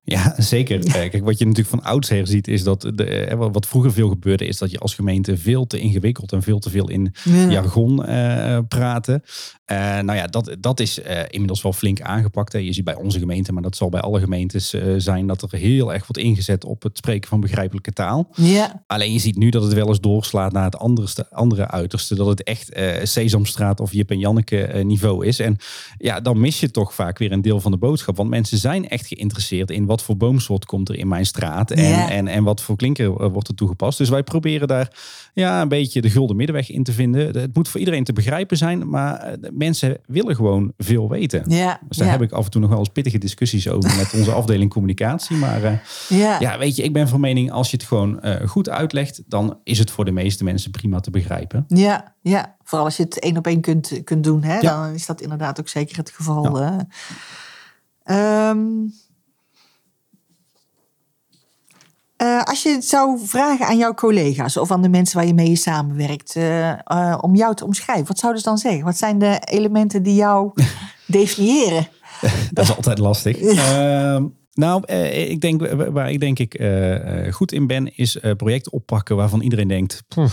Ja, 0.05 0.35
zeker. 0.55 0.85
Eh, 0.85 0.93
Kijk, 0.93 1.25
wat 1.25 1.39
je 1.39 1.45
natuurlijk 1.47 1.75
van 1.77 1.83
oudsher 1.91 2.27
ziet, 2.27 2.49
is 2.49 2.63
dat 2.65 2.81
de, 2.95 3.05
eh, 3.05 3.37
wat 3.37 3.51
wat 3.53 3.67
vroeger 3.67 3.93
veel 3.93 4.09
gebeurde, 4.09 4.47
is 4.47 4.59
dat 4.59 4.71
je 4.71 4.79
als 4.79 4.95
gemeente 4.95 5.37
veel 5.37 5.67
te 5.67 5.79
ingewikkeld 5.79 6.33
en 6.33 6.43
veel 6.43 6.59
te 6.59 6.71
veel 6.71 6.89
in 6.91 7.15
Ja. 7.25 7.51
jargon 7.51 8.05
eh, 8.05 8.59
praten. 8.69 9.23
Eh, 9.65 9.79
nou 9.79 10.15
ja, 10.15 10.27
dat, 10.27 10.57
dat 10.61 10.81
is 10.81 11.01
eh, 11.01 11.21
inmiddels 11.29 11.63
wel 11.63 11.73
flink 11.73 12.01
aangepakt. 12.01 12.53
Hè. 12.53 12.59
Je 12.59 12.73
ziet 12.73 12.85
bij 12.85 12.95
onze 12.95 13.19
gemeente, 13.19 13.53
maar 13.53 13.63
dat 13.63 13.77
zal 13.77 13.89
bij 13.89 14.01
alle 14.01 14.21
gemeentes 14.21 14.73
eh, 14.75 14.83
zijn, 14.97 15.27
dat 15.27 15.43
er 15.43 15.59
heel 15.59 15.93
erg 15.93 16.07
wordt 16.07 16.19
ingezet 16.23 16.65
op 16.65 16.83
het 16.83 16.97
spreken 16.97 17.29
van 17.29 17.41
begrijpelijke 17.41 17.93
taal. 17.93 18.29
Ja, 18.35 18.83
Alleen 18.87 19.13
je 19.13 19.19
ziet 19.19 19.37
nu 19.37 19.49
dat 19.51 19.63
het 19.63 19.73
wel 19.73 19.89
eens 19.89 20.01
doorslaat 20.01 20.53
naar 20.53 20.65
het 20.65 20.77
andere, 20.79 21.07
andere 21.31 21.69
uiterste. 21.69 22.15
Dat 22.15 22.27
het 22.27 22.43
echt 22.43 22.73
eh, 22.73 23.05
Sesamstraat 23.05 23.81
of 23.81 23.93
Jip 23.93 24.11
en 24.11 24.19
Janneke 24.19 24.65
eh, 24.65 24.85
niveau 24.85 25.27
is. 25.27 25.39
En 25.39 25.57
ja, 25.99 26.21
dan 26.21 26.41
mis 26.41 26.61
je 26.61 26.71
toch 26.71 26.95
vaak 26.95 27.19
weer 27.19 27.33
een 27.33 27.43
deel 27.43 27.61
van 27.61 27.71
de 27.71 27.77
boodschap. 27.79 28.17
Want 28.17 28.31
mensen 28.31 28.59
zijn 28.59 28.89
echt 28.89 29.07
geïnteresseerd 29.07 29.71
in 29.71 29.87
wat 29.87 29.92
voor 30.01 30.17
boomsoort 30.17 30.65
komt 30.65 30.89
er 30.89 30.95
in 30.99 31.09
mijn 31.09 31.27
straat. 31.27 31.71
En, 31.71 31.89
Ja. 31.89 32.11
en, 32.11 32.29
en 32.29 32.45
wat 32.45 32.61
voor 32.61 32.77
klinker 32.77 33.07
eh, 33.21 33.29
wordt 33.33 33.49
er 33.49 33.55
toegepast. 33.55 33.99
Dus 33.99 34.09
wij 34.09 34.23
proberen 34.23 34.69
daar 34.69 34.91
ja, 35.35 35.61
een 35.63 35.69
beetje 35.69 36.01
de 36.01 36.11
gulden 36.11 36.37
middenweg 36.37 36.71
in 36.71 36.83
te 36.83 36.93
vinden. 36.93 37.39
Het 37.41 37.55
moet 37.55 37.69
voor 37.69 37.81
iedereen 37.81 38.05
te 38.05 38.13
begrijpen 38.13 38.57
zijn. 38.57 38.89
Maar 38.89 39.17
eh, 39.21 39.51
mensen 39.53 39.99
willen 40.07 40.35
gewoon 40.37 40.73
veel 40.79 41.09
weten. 41.09 41.43
ja, 41.47 41.81
Dus 41.89 41.97
daar 41.97 42.07
ja. 42.07 42.13
heb 42.13 42.23
ik 42.23 42.33
af 42.33 42.45
en 42.45 42.51
toe 42.51 42.61
nog 42.61 42.71
wel 42.71 42.79
eens 42.79 42.89
pittige 42.89 43.19
discussies 43.19 43.69
over 43.69 43.97
met 43.97 44.13
onze 44.15 44.33
afdeling 44.33 44.71
communicatie. 44.71 45.37
Maar 45.37 45.65
eh, 45.65 45.73
ja. 46.09 46.37
ja, 46.41 46.59
weet 46.59 46.77
je, 46.77 46.83
ik 46.83 46.93
ben 46.93 47.09
van 47.09 47.21
mening, 47.21 47.51
als 47.51 47.71
je 47.71 47.77
het 47.77 47.87
gewoon 47.87 48.21
goed 48.47 48.69
uitlegt, 48.69 49.23
dan 49.27 49.59
is 49.65 49.79
het 49.79 49.91
voor 49.91 50.05
de 50.05 50.11
meeste 50.13 50.45
mensen 50.45 50.71
prima 50.71 51.01
te 51.01 51.11
begrijpen. 51.11 51.65
Ja, 51.69 52.15
ja, 52.21 52.57
vooral 52.63 52.87
als 52.87 52.97
je 52.97 53.03
het 53.03 53.19
één 53.21 53.37
op 53.37 53.47
één 53.47 53.61
kunt, 53.61 54.01
kunt 54.05 54.25
doen, 54.25 54.43
hè, 54.43 54.59
Ja. 54.59 54.85
dan 54.85 54.95
is 54.95 55.07
dat 55.07 55.21
inderdaad 55.21 55.61
ook 55.61 55.69
zeker 55.69 55.97
het 55.97 56.11
geval. 56.11 56.55
hè. 56.57 56.77
Ehm, 58.05 58.59
eh, 62.23 62.43
als 62.43 62.63
je 62.63 62.71
het 62.71 62.85
zou 62.85 63.19
vragen 63.25 63.67
aan 63.67 63.77
jouw 63.77 63.95
collega's 63.95 64.57
of 64.57 64.71
aan 64.71 64.83
de 64.83 64.89
mensen 64.89 65.17
waar 65.17 65.27
je 65.27 65.35
mee 65.35 65.57
samenwerkt, 65.57 66.37
eh, 66.37 66.71
eh, 66.71 67.19
om 67.21 67.35
jou 67.35 67.55
te 67.55 67.65
omschrijven, 67.65 68.07
wat 68.07 68.19
zouden 68.19 68.43
ze 68.43 68.49
dan 68.49 68.59
zeggen? 68.59 68.85
Wat 68.85 68.97
zijn 68.97 69.19
de 69.19 69.41
elementen 69.45 70.03
die 70.03 70.15
jou 70.15 70.53
definiëren? 71.07 71.89
Dat 72.51 72.65
is 72.65 72.77
altijd 72.77 72.99
lastig. 72.99 73.37
Nou, 74.55 74.83
eh, 74.87 75.31
ik 75.31 75.41
denk, 75.41 75.67
waar 75.91 76.11
ik 76.11 76.21
denk 76.21 76.39
ik 76.39 76.55
eh, 76.55 77.27
eh, 77.27 77.33
goed 77.33 77.53
in 77.53 77.67
ben, 77.67 77.97
is 77.97 78.17
projecten 78.37 78.73
oppakken 78.73 79.17
waarvan 79.17 79.41
iedereen 79.41 79.69
denkt, 79.69 80.03
"Poeh, 80.09 80.33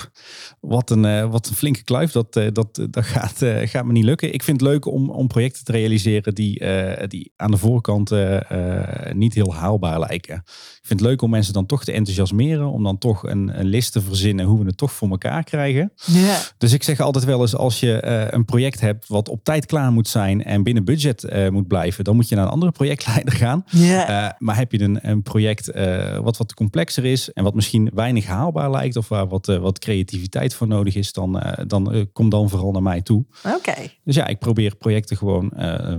wat 0.59 0.89
een, 0.89 1.29
wat 1.29 1.47
een 1.47 1.55
flinke 1.55 1.83
kluif, 1.83 2.11
dat, 2.11 2.33
dat, 2.33 2.87
dat 2.89 3.05
gaat, 3.05 3.45
gaat 3.63 3.85
me 3.85 3.91
niet 3.91 4.03
lukken. 4.03 4.33
Ik 4.33 4.43
vind 4.43 4.61
het 4.61 4.69
leuk 4.69 4.85
om, 4.85 5.09
om 5.09 5.27
projecten 5.27 5.63
te 5.63 5.71
realiseren 5.71 6.35
die, 6.35 6.59
eh, 6.59 7.07
die 7.07 7.31
aan 7.35 7.51
de 7.51 7.57
voorkant 7.57 8.11
niet 9.13 9.33
heel 9.33 9.53
haalbaar 9.53 9.99
lijken. 9.99 10.35
Ik 10.45 10.85
vind 10.85 10.99
het 10.99 11.09
leuk 11.09 11.21
om 11.21 11.29
mensen 11.29 11.53
dan 11.53 11.65
toch 11.65 11.83
te 11.83 11.91
enthousiasmeren, 11.91 12.67
om 12.67 12.83
dan 12.83 12.97
toch 12.97 13.23
een, 13.23 13.59
een 13.59 13.65
list 13.65 13.91
te 13.91 14.01
verzinnen 14.01 14.45
hoe 14.45 14.59
we 14.59 14.65
het 14.65 14.77
toch 14.77 14.91
voor 14.91 15.09
elkaar 15.09 15.43
krijgen. 15.43 15.93
Dus 16.57 16.73
ik 16.73 16.83
zeg 16.83 16.99
altijd 16.99 17.25
wel 17.25 17.41
eens, 17.41 17.55
als 17.55 17.79
je 17.79 18.05
een 18.31 18.45
project 18.45 18.79
hebt 18.79 19.07
wat 19.07 19.29
op 19.29 19.43
tijd 19.43 19.65
klaar 19.65 19.91
moet 19.91 20.07
zijn 20.07 20.43
en 20.43 20.63
binnen 20.63 20.85
budget 20.85 21.49
moet 21.51 21.67
blijven, 21.67 22.03
dan 22.03 22.15
moet 22.15 22.29
je 22.29 22.35
naar 22.35 22.45
een 22.45 22.51
andere 22.51 22.71
projectleider 22.71 23.33
gaan. 23.33 23.63
ja, 23.69 24.08
Eh, 24.09 24.29
maar 24.37 24.55
heb 24.55 24.71
je 24.71 24.81
een, 24.81 25.09
een 25.09 25.23
project 25.23 25.69
eh, 25.69 26.17
wat 26.17 26.37
wat 26.37 26.53
complexer 26.53 27.05
is 27.05 27.31
en 27.33 27.43
wat 27.43 27.53
misschien 27.53 27.91
weinig 27.93 28.25
haalbaar 28.25 28.71
lijkt 28.71 28.95
of 28.95 29.07
waar 29.07 29.27
wat, 29.27 29.47
eh, 29.47 29.57
wat 29.57 29.79
creativiteit 29.79 30.53
voor 30.53 30.67
nodig 30.67 30.95
is, 30.95 31.13
dan, 31.13 31.43
dan 31.67 32.09
kom 32.13 32.29
dan 32.29 32.49
vooral 32.49 32.71
naar 32.71 32.83
mij 32.83 33.01
toe. 33.01 33.25
oké. 33.55 33.73
Dus 34.03 34.15
ja, 34.15 34.27
ik 34.27 34.39
probeer 34.39 34.75
projecten 34.75 35.17
gewoon 35.17 35.51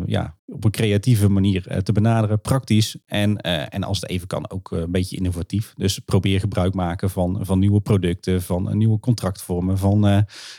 ja, 0.06 0.36
op 0.46 0.64
een 0.64 0.70
creatieve 0.70 1.28
manier 1.28 1.82
te 1.82 1.92
benaderen, 1.92 2.40
praktisch 2.40 2.96
en, 3.06 3.40
en 3.70 3.82
als 3.82 4.00
het 4.00 4.10
even 4.10 4.26
kan 4.26 4.50
ook 4.50 4.70
een 4.70 4.90
beetje 4.90 5.16
innovatief. 5.16 5.72
Dus 5.76 5.98
probeer 5.98 6.40
gebruik 6.40 6.74
maken 6.74 7.10
van, 7.10 7.38
van 7.42 7.58
nieuwe 7.58 7.80
producten, 7.80 8.42
van 8.42 8.78
nieuwe 8.78 9.00
contractvormen, 9.00 9.78
van 9.78 10.00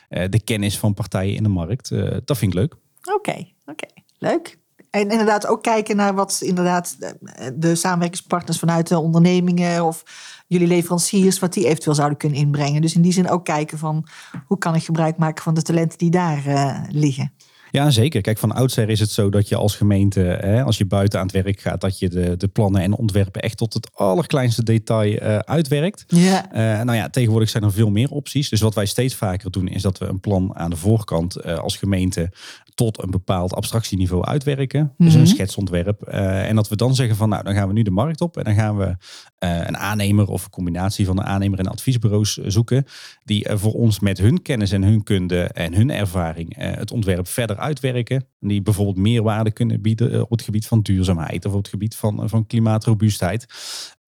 de 0.09 0.41
kennis 0.43 0.77
van 0.77 0.93
partijen 0.93 1.35
in 1.35 1.43
de 1.43 1.49
markt. 1.49 1.89
Dat 2.25 2.37
vind 2.37 2.53
ik 2.53 2.59
leuk. 2.59 2.75
Oké, 3.15 3.45
oké, 3.65 3.87
leuk. 4.17 4.59
En 4.91 5.09
inderdaad 5.09 5.47
ook 5.47 5.63
kijken 5.63 5.95
naar 5.95 6.13
wat 6.15 6.39
inderdaad 6.41 6.95
de- 6.99 7.53
de 7.55 7.75
samenwerkingspartners 7.75 8.59
vanuit 8.59 8.87
de 8.87 8.99
ondernemingen 8.99 9.85
of 9.85 10.03
jullie 10.47 10.67
leveranciers, 10.67 11.39
wat 11.39 11.53
die 11.53 11.65
eventueel 11.67 11.95
zouden 11.95 12.17
kunnen 12.17 12.37
inbrengen. 12.39 12.81
Dus 12.81 12.95
in 12.95 13.01
die 13.01 13.11
zin 13.13 13.29
ook 13.29 13.45
kijken 13.45 13.77
van 13.77 14.07
hoe 14.47 14.57
kan 14.57 14.75
ik 14.75 14.83
gebruik 14.83 15.17
maken 15.17 15.43
van 15.43 15.53
de 15.53 15.61
talenten 15.61 15.97
die 15.97 16.09
daar 16.11 16.45
eh, 16.45 16.79
liggen. 16.89 17.33
Ja, 17.71 17.89
zeker. 17.89 18.21
Kijk, 18.21 18.37
van 18.37 18.51
oudsher 18.51 18.89
is 18.89 18.99
het 18.99 19.09
zo 19.09 19.29
dat 19.29 19.47
je 19.47 19.55
als 19.55 19.75
gemeente, 19.75 20.19
hè, 20.19 20.63
als 20.63 20.77
je 20.77 20.85
buiten 20.85 21.19
aan 21.19 21.25
het 21.25 21.43
werk 21.43 21.59
gaat, 21.59 21.81
dat 21.81 21.99
je 21.99 22.09
de, 22.09 22.37
de 22.37 22.47
plannen 22.47 22.81
en 22.81 22.93
ontwerpen 22.95 23.41
echt 23.41 23.57
tot 23.57 23.73
het 23.73 23.89
allerkleinste 23.93 24.63
detail 24.63 25.17
eh, 25.17 25.37
uitwerkt. 25.37 26.03
Ja, 26.07 26.51
Eh, 26.51 26.81
nou 26.85 26.97
ja, 26.97 27.09
tegenwoordig 27.09 27.49
zijn 27.49 27.63
er 27.63 27.71
veel 27.71 27.89
meer 27.89 28.09
opties. 28.09 28.49
Dus 28.49 28.61
wat 28.61 28.75
wij 28.75 28.85
steeds 28.85 29.15
vaker 29.15 29.51
doen, 29.51 29.67
is 29.67 29.81
dat 29.81 29.97
we 29.97 30.05
een 30.05 30.19
plan 30.19 30.55
aan 30.55 30.69
de 30.69 30.75
voorkant 30.75 31.35
eh, 31.35 31.57
als 31.57 31.77
gemeente 31.77 32.31
tot 32.75 33.03
een 33.03 33.11
bepaald 33.11 33.53
abstractieniveau 33.53 34.25
uitwerken. 34.25 34.93
Dus 34.97 35.11
Mhm. 35.11 35.19
een 35.21 35.27
schetsontwerp. 35.27 36.01
Eh, 36.01 36.49
en 36.49 36.55
dat 36.55 36.67
we 36.67 36.75
dan 36.75 36.95
zeggen 36.95 37.15
van, 37.15 37.29
nou, 37.29 37.43
dan 37.43 37.53
gaan 37.53 37.67
we 37.67 37.73
nu 37.73 37.81
de 37.81 37.91
markt 37.91 38.21
op 38.21 38.37
en 38.37 38.43
dan 38.43 38.53
gaan 38.53 38.77
we 38.77 38.95
een 39.39 39.77
aannemer 39.77 40.27
of 40.27 40.43
een 40.43 40.49
combinatie 40.49 41.05
van 41.05 41.17
een 41.19 41.25
aannemer 41.25 41.59
en 41.59 41.67
adviesbureaus 41.67 42.33
zoeken, 42.37 42.85
die 43.23 43.47
voor 43.51 43.73
ons 43.73 43.99
met 43.99 44.17
hun 44.17 44.41
kennis 44.41 44.71
en 44.71 44.83
hun 44.83 45.03
kunde 45.03 45.43
en 45.43 45.73
hun 45.73 45.91
ervaring 45.91 46.55
het 46.57 46.91
ontwerp 46.91 47.27
verder 47.27 47.57
uitwerken. 47.61 48.30
Die 48.43 48.61
bijvoorbeeld 48.61 48.97
meerwaarde 48.97 49.51
kunnen 49.51 49.81
bieden 49.81 50.13
eh, 50.13 50.21
op 50.21 50.29
het 50.29 50.41
gebied 50.41 50.67
van 50.67 50.81
duurzaamheid 50.81 51.45
of 51.45 51.51
op 51.51 51.57
het 51.57 51.67
gebied 51.67 51.95
van, 51.95 52.29
van 52.29 52.47
klimaatrobuustheid. 52.47 53.47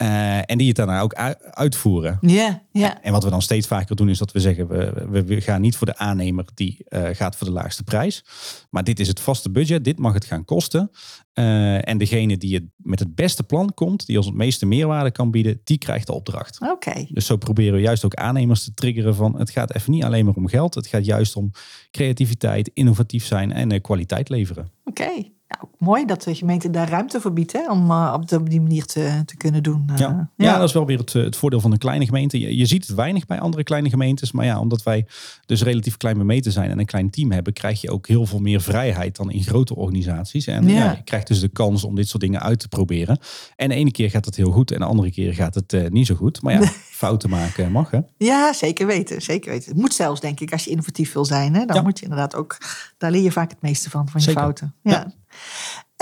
Eh, 0.04 0.38
en 0.50 0.58
die 0.58 0.68
het 0.68 0.76
daarna 0.76 1.00
ook 1.02 1.14
uitvoeren. 1.52 2.18
ja, 2.22 2.64
ja. 2.72 3.02
En 3.02 3.12
wat 3.12 3.24
we 3.24 3.30
dan 3.30 3.42
steeds 3.42 3.68
vaker 3.68 3.96
doen, 3.96 4.10
is 4.10 4.18
dat 4.18 4.32
we 4.32 4.40
zeggen: 4.40 4.68
we, 4.68 5.06
we, 5.10 5.24
we 5.24 5.42
gaan 5.42 5.62
niet 5.62 5.78
voor 5.78 5.88
de 5.88 5.98
aannemer 5.98 6.46
die 6.54 6.78
eh, 6.86 7.10
gaat 7.12 7.36
voor 7.36 7.48
de 7.48 7.54
laagste 7.54 7.84
prijs. 7.84 8.26
Maar 8.70 8.84
dit 8.84 9.00
is 9.00 9.08
het 9.08 9.20
vaste 9.20 9.52
budget, 9.52 9.84
dit 9.84 10.00
mag 10.00 10.14
het 10.14 10.26
gaan 10.26 10.46
kosten. 10.46 10.92
Eh, 11.34 11.88
en 11.88 11.98
degene 11.98 12.38
die 12.38 12.56
het 12.56 12.64
met 12.76 13.00
het 13.00 13.16
beste 13.16 13.44
plan 13.44 13.74
komt, 13.74 14.06
die 14.06 14.18
ons 14.18 14.26
het 14.26 14.36
meeste 14.36 14.66
meerwaarde 14.66 15.12
kan 15.12 15.32
bieden, 15.32 15.62
die 15.64 15.78
krijgt 15.78 16.08
de 16.08 16.14
opdracht. 16.14 16.60
Oké, 16.62 17.06
Dus 17.10 17.26
zo 17.26 17.38
proberen 17.38 17.74
we 17.74 17.82
juist 17.82 18.06
ook 18.06 18.16
aannemers 18.16 18.64
te 18.64 18.74
triggeren 18.74 19.16
van 19.16 19.40
het 19.40 19.50
gaat 19.50 19.76
even 19.76 19.92
niet 19.92 20.04
alleen 20.04 20.26
maar 20.26 20.34
om 20.34 20.48
geld. 20.48 20.76
Het 20.76 20.88
gaat 20.88 21.06
juist 21.06 21.36
om 21.36 21.52
creativiteit, 21.92 22.72
innovatief 22.74 23.26
zijn 23.26 23.52
en 23.52 23.72
eh, 23.72 23.82
leveren. 24.30 24.72
oké. 24.84 25.24
Nou, 25.60 25.72
mooi 25.78 26.06
dat 26.06 26.24
de 26.24 26.36
gemeente 26.36 26.70
daar 26.70 26.90
ruimte 26.90 27.22
voor 27.22 27.34
biedt 27.34 27.52
hè, 27.52 27.72
om 27.72 27.92
eh, 27.92 28.18
op, 28.32 28.50
die 28.50 28.62
manier 28.62 28.86
te, 28.86 29.22
te 29.26 29.38
kunnen 29.38 29.64
doen. 29.64 29.90
Eh, 29.90 29.98
Ja. 29.98 30.30
ja, 30.38 30.58
dat 30.58 30.68
is 30.68 30.74
wel 30.74 30.86
weer 30.86 30.98
het, 30.98 31.16
eh, 31.16 31.24
het 31.24 31.36
voordeel 31.36 31.60
van 31.60 31.72
een 31.72 31.78
kleine 31.78 32.06
gemeente. 32.06 32.40
Je, 32.40 32.58
je 32.58 32.66
ziet 32.66 32.88
het 32.88 32.96
weinig 32.96 33.26
bij 33.26 33.40
andere 33.40 33.64
kleine 33.64 33.90
gemeentes. 33.90 34.32
Maar 34.32 34.46
ja, 34.46 34.60
omdat 34.60 34.84
wij 34.84 35.06
dus 35.46 35.62
relatief 35.64 35.98
klein 35.98 36.18
bemeten 36.18 36.52
zijn 36.52 36.70
en 36.70 36.80
een 36.80 36.86
klein 36.86 37.10
team 37.10 37.32
hebben, 37.32 37.54
krijg 37.54 37.82
je 37.82 37.92
ook 37.92 38.08
heel 38.08 38.26
veel 38.26 38.40
meer 38.40 38.62
vrijheid 38.62 39.16
dan 39.16 39.32
in 39.32 39.44
grote 39.44 39.76
organisaties. 39.76 40.48
En 40.48 40.68
Ja. 40.68 40.74
ja. 40.74 40.92
je 40.92 41.04
krijgt 41.04 41.28
dus 41.28 41.40
de 41.40 41.48
kans 41.48 41.84
om 41.84 41.96
dit 41.96 42.08
soort 42.08 42.24
dingen 42.24 42.42
uit 42.42 42.60
te 42.60 42.68
proberen. 42.68 43.20
En 43.56 43.70
de 43.70 43.76
ene 43.76 43.92
keer 43.92 44.10
gaat 44.10 44.26
het 44.26 44.36
heel 44.36 44.52
goed 44.52 44.72
en 44.72 44.80
de 44.80 44.86
andere 44.86 45.12
keer 45.12 45.34
gaat 45.34 45.56
het 45.56 45.90
niet 45.92 46.08
zo 46.08 46.16
goed. 46.16 46.42
Maar 46.42 46.54
ja, 46.54 46.68
fouten 47.04 47.30
maken 47.30 47.72
mag 47.72 47.92
hè. 47.92 48.00
Ja, 48.18 48.54
zeker 48.54 48.88
weten. 48.88 49.22
Zeker 49.22 49.52
weten. 49.52 49.70
Het 49.72 49.80
moet 49.80 49.94
zelfs, 49.94 50.22
denk 50.22 50.40
ik, 50.40 50.52
als 50.52 50.64
je 50.64 50.70
innovatief 50.70 51.14
wil 51.14 51.26
zijn. 51.26 51.54
Hè, 51.56 51.66
dan 51.66 51.84
moet 51.84 51.98
je 51.98 52.04
inderdaad 52.04 52.36
ook, 52.36 52.58
daar 52.98 53.12
leer 53.12 53.22
je 53.22 53.32
vaak 53.32 53.50
het 53.50 53.62
meeste 53.62 53.90
van, 53.90 54.08
van 54.10 54.20
je 54.20 54.26
Zeker. 54.26 54.42
fouten. 54.42 54.74
Ja. 54.82 55.14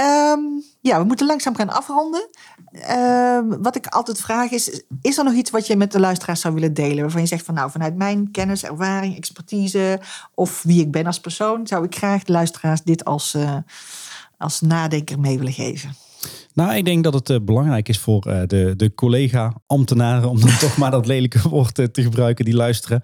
Ehm, 0.02 0.40
ja, 0.82 1.00
we 1.00 1.04
moeten 1.04 1.26
langzaam 1.26 1.56
gaan 1.56 1.70
afronden. 1.70 2.30
Ehm, 2.72 3.62
wat 3.62 3.76
ik 3.76 3.88
altijd 3.88 4.22
vraag 4.22 4.52
is, 4.52 4.82
is 5.02 5.18
er 5.18 5.24
nog 5.24 5.34
iets 5.34 5.50
wat 5.50 5.68
je 5.68 5.76
met 5.76 5.92
de 5.92 6.00
luisteraars 6.00 6.42
zou 6.42 6.54
willen 6.54 6.74
delen? 6.74 7.02
Waarvan 7.02 7.22
je 7.22 7.28
zegt 7.28 7.46
van 7.46 7.54
nou, 7.54 7.72
vanuit 7.72 7.96
mijn 7.96 8.32
kennis, 8.32 8.64
ervaring, 8.64 9.16
expertise 9.18 10.00
of 10.34 10.64
wie 10.64 10.82
ik 10.82 10.92
ben 10.92 11.06
als 11.06 11.20
persoon, 11.20 11.68
zou 11.68 11.86
ik 11.86 11.96
graag 11.96 12.24
de 12.24 12.32
luisteraars 12.32 12.82
dit 12.82 13.06
als, 13.06 13.34
eh, 13.34 13.56
als 14.38 14.62
nadenker 14.62 15.20
mee 15.20 15.38
willen 15.38 15.54
geven. 15.54 15.96
Nou, 16.54 16.76
ik 16.76 16.86
denk 16.86 17.04
dat 17.04 17.14
het 17.14 17.30
eh, 17.30 17.38
belangrijk 17.42 17.90
is 17.90 18.00
voor 18.00 18.26
eh, 18.26 18.42
de, 18.48 18.74
de 18.76 18.94
collega-ambtenaren, 18.94 20.30
om 20.30 20.40
dan 20.40 20.58
toch 20.68 20.78
maar 20.78 20.92
dat 20.92 21.06
lelijke 21.06 21.50
woord 21.50 21.76
te 21.76 22.02
gebruiken, 22.02 22.46
die 22.46 22.56
luisteren. 22.56 23.02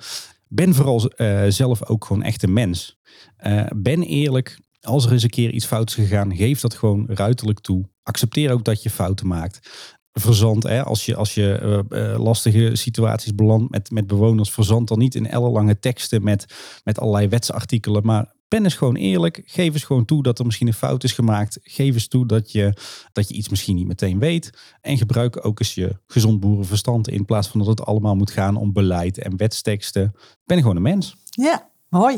Ben 0.47 0.75
vooral 0.75 1.11
zelf 1.47 1.85
ook 1.85 2.05
gewoon 2.05 2.23
echt 2.23 2.43
een 2.43 2.53
mens. 2.53 2.97
Ben 3.75 4.01
eerlijk. 4.01 4.59
Als 4.81 5.05
er 5.05 5.11
eens 5.11 5.23
een 5.23 5.29
keer 5.29 5.51
iets 5.51 5.65
fout 5.65 5.89
is 5.89 5.95
gegaan, 5.95 6.35
geef 6.35 6.59
dat 6.59 6.73
gewoon 6.73 7.05
ruiterlijk 7.07 7.59
toe. 7.59 7.89
Accepteer 8.03 8.51
ook 8.51 8.63
dat 8.63 8.83
je 8.83 8.89
fouten 8.89 9.27
maakt. 9.27 9.69
Verzand, 10.13 10.63
hè, 10.63 10.83
als 10.83 11.05
je, 11.05 11.15
als 11.15 11.33
je 11.33 11.53
eh, 11.89 12.11
eh, 12.13 12.19
lastige 12.19 12.75
situaties 12.75 13.35
belandt 13.35 13.71
met, 13.71 13.91
met 13.91 14.07
bewoners, 14.07 14.51
verzand 14.51 14.87
dan 14.87 14.99
niet 14.99 15.15
in 15.15 15.27
ellenlange 15.27 15.79
teksten 15.79 16.23
met, 16.23 16.45
met 16.83 16.99
allerlei 16.99 17.27
wetsartikelen. 17.27 18.05
Maar 18.05 18.35
ben 18.47 18.63
eens 18.63 18.75
gewoon 18.75 18.95
eerlijk. 18.95 19.41
Geef 19.45 19.73
eens 19.73 19.83
gewoon 19.83 20.05
toe 20.05 20.23
dat 20.23 20.39
er 20.39 20.45
misschien 20.45 20.67
een 20.67 20.73
fout 20.73 21.03
is 21.03 21.11
gemaakt. 21.11 21.59
Geef 21.63 21.93
eens 21.93 22.07
toe 22.07 22.25
dat 22.25 22.51
je, 22.51 22.73
dat 23.11 23.27
je 23.27 23.33
iets 23.33 23.49
misschien 23.49 23.75
niet 23.75 23.87
meteen 23.87 24.19
weet. 24.19 24.49
En 24.81 24.97
gebruik 24.97 25.45
ook 25.45 25.59
eens 25.59 25.73
je 25.73 25.99
gezond 26.07 26.39
boerenverstand 26.39 27.09
in 27.09 27.25
plaats 27.25 27.47
van 27.47 27.59
dat 27.59 27.69
het 27.69 27.81
allemaal 27.81 28.15
moet 28.15 28.31
gaan 28.31 28.55
om 28.55 28.73
beleid 28.73 29.17
en 29.17 29.37
wetsteksten. 29.37 30.15
Ben 30.45 30.57
gewoon 30.57 30.75
een 30.75 30.81
mens. 30.81 31.15
Ja, 31.23 31.69
mooi. 31.89 32.17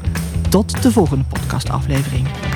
Tot 0.51 0.83
de 0.83 0.91
volgende 0.91 1.23
podcastaflevering. 1.23 2.50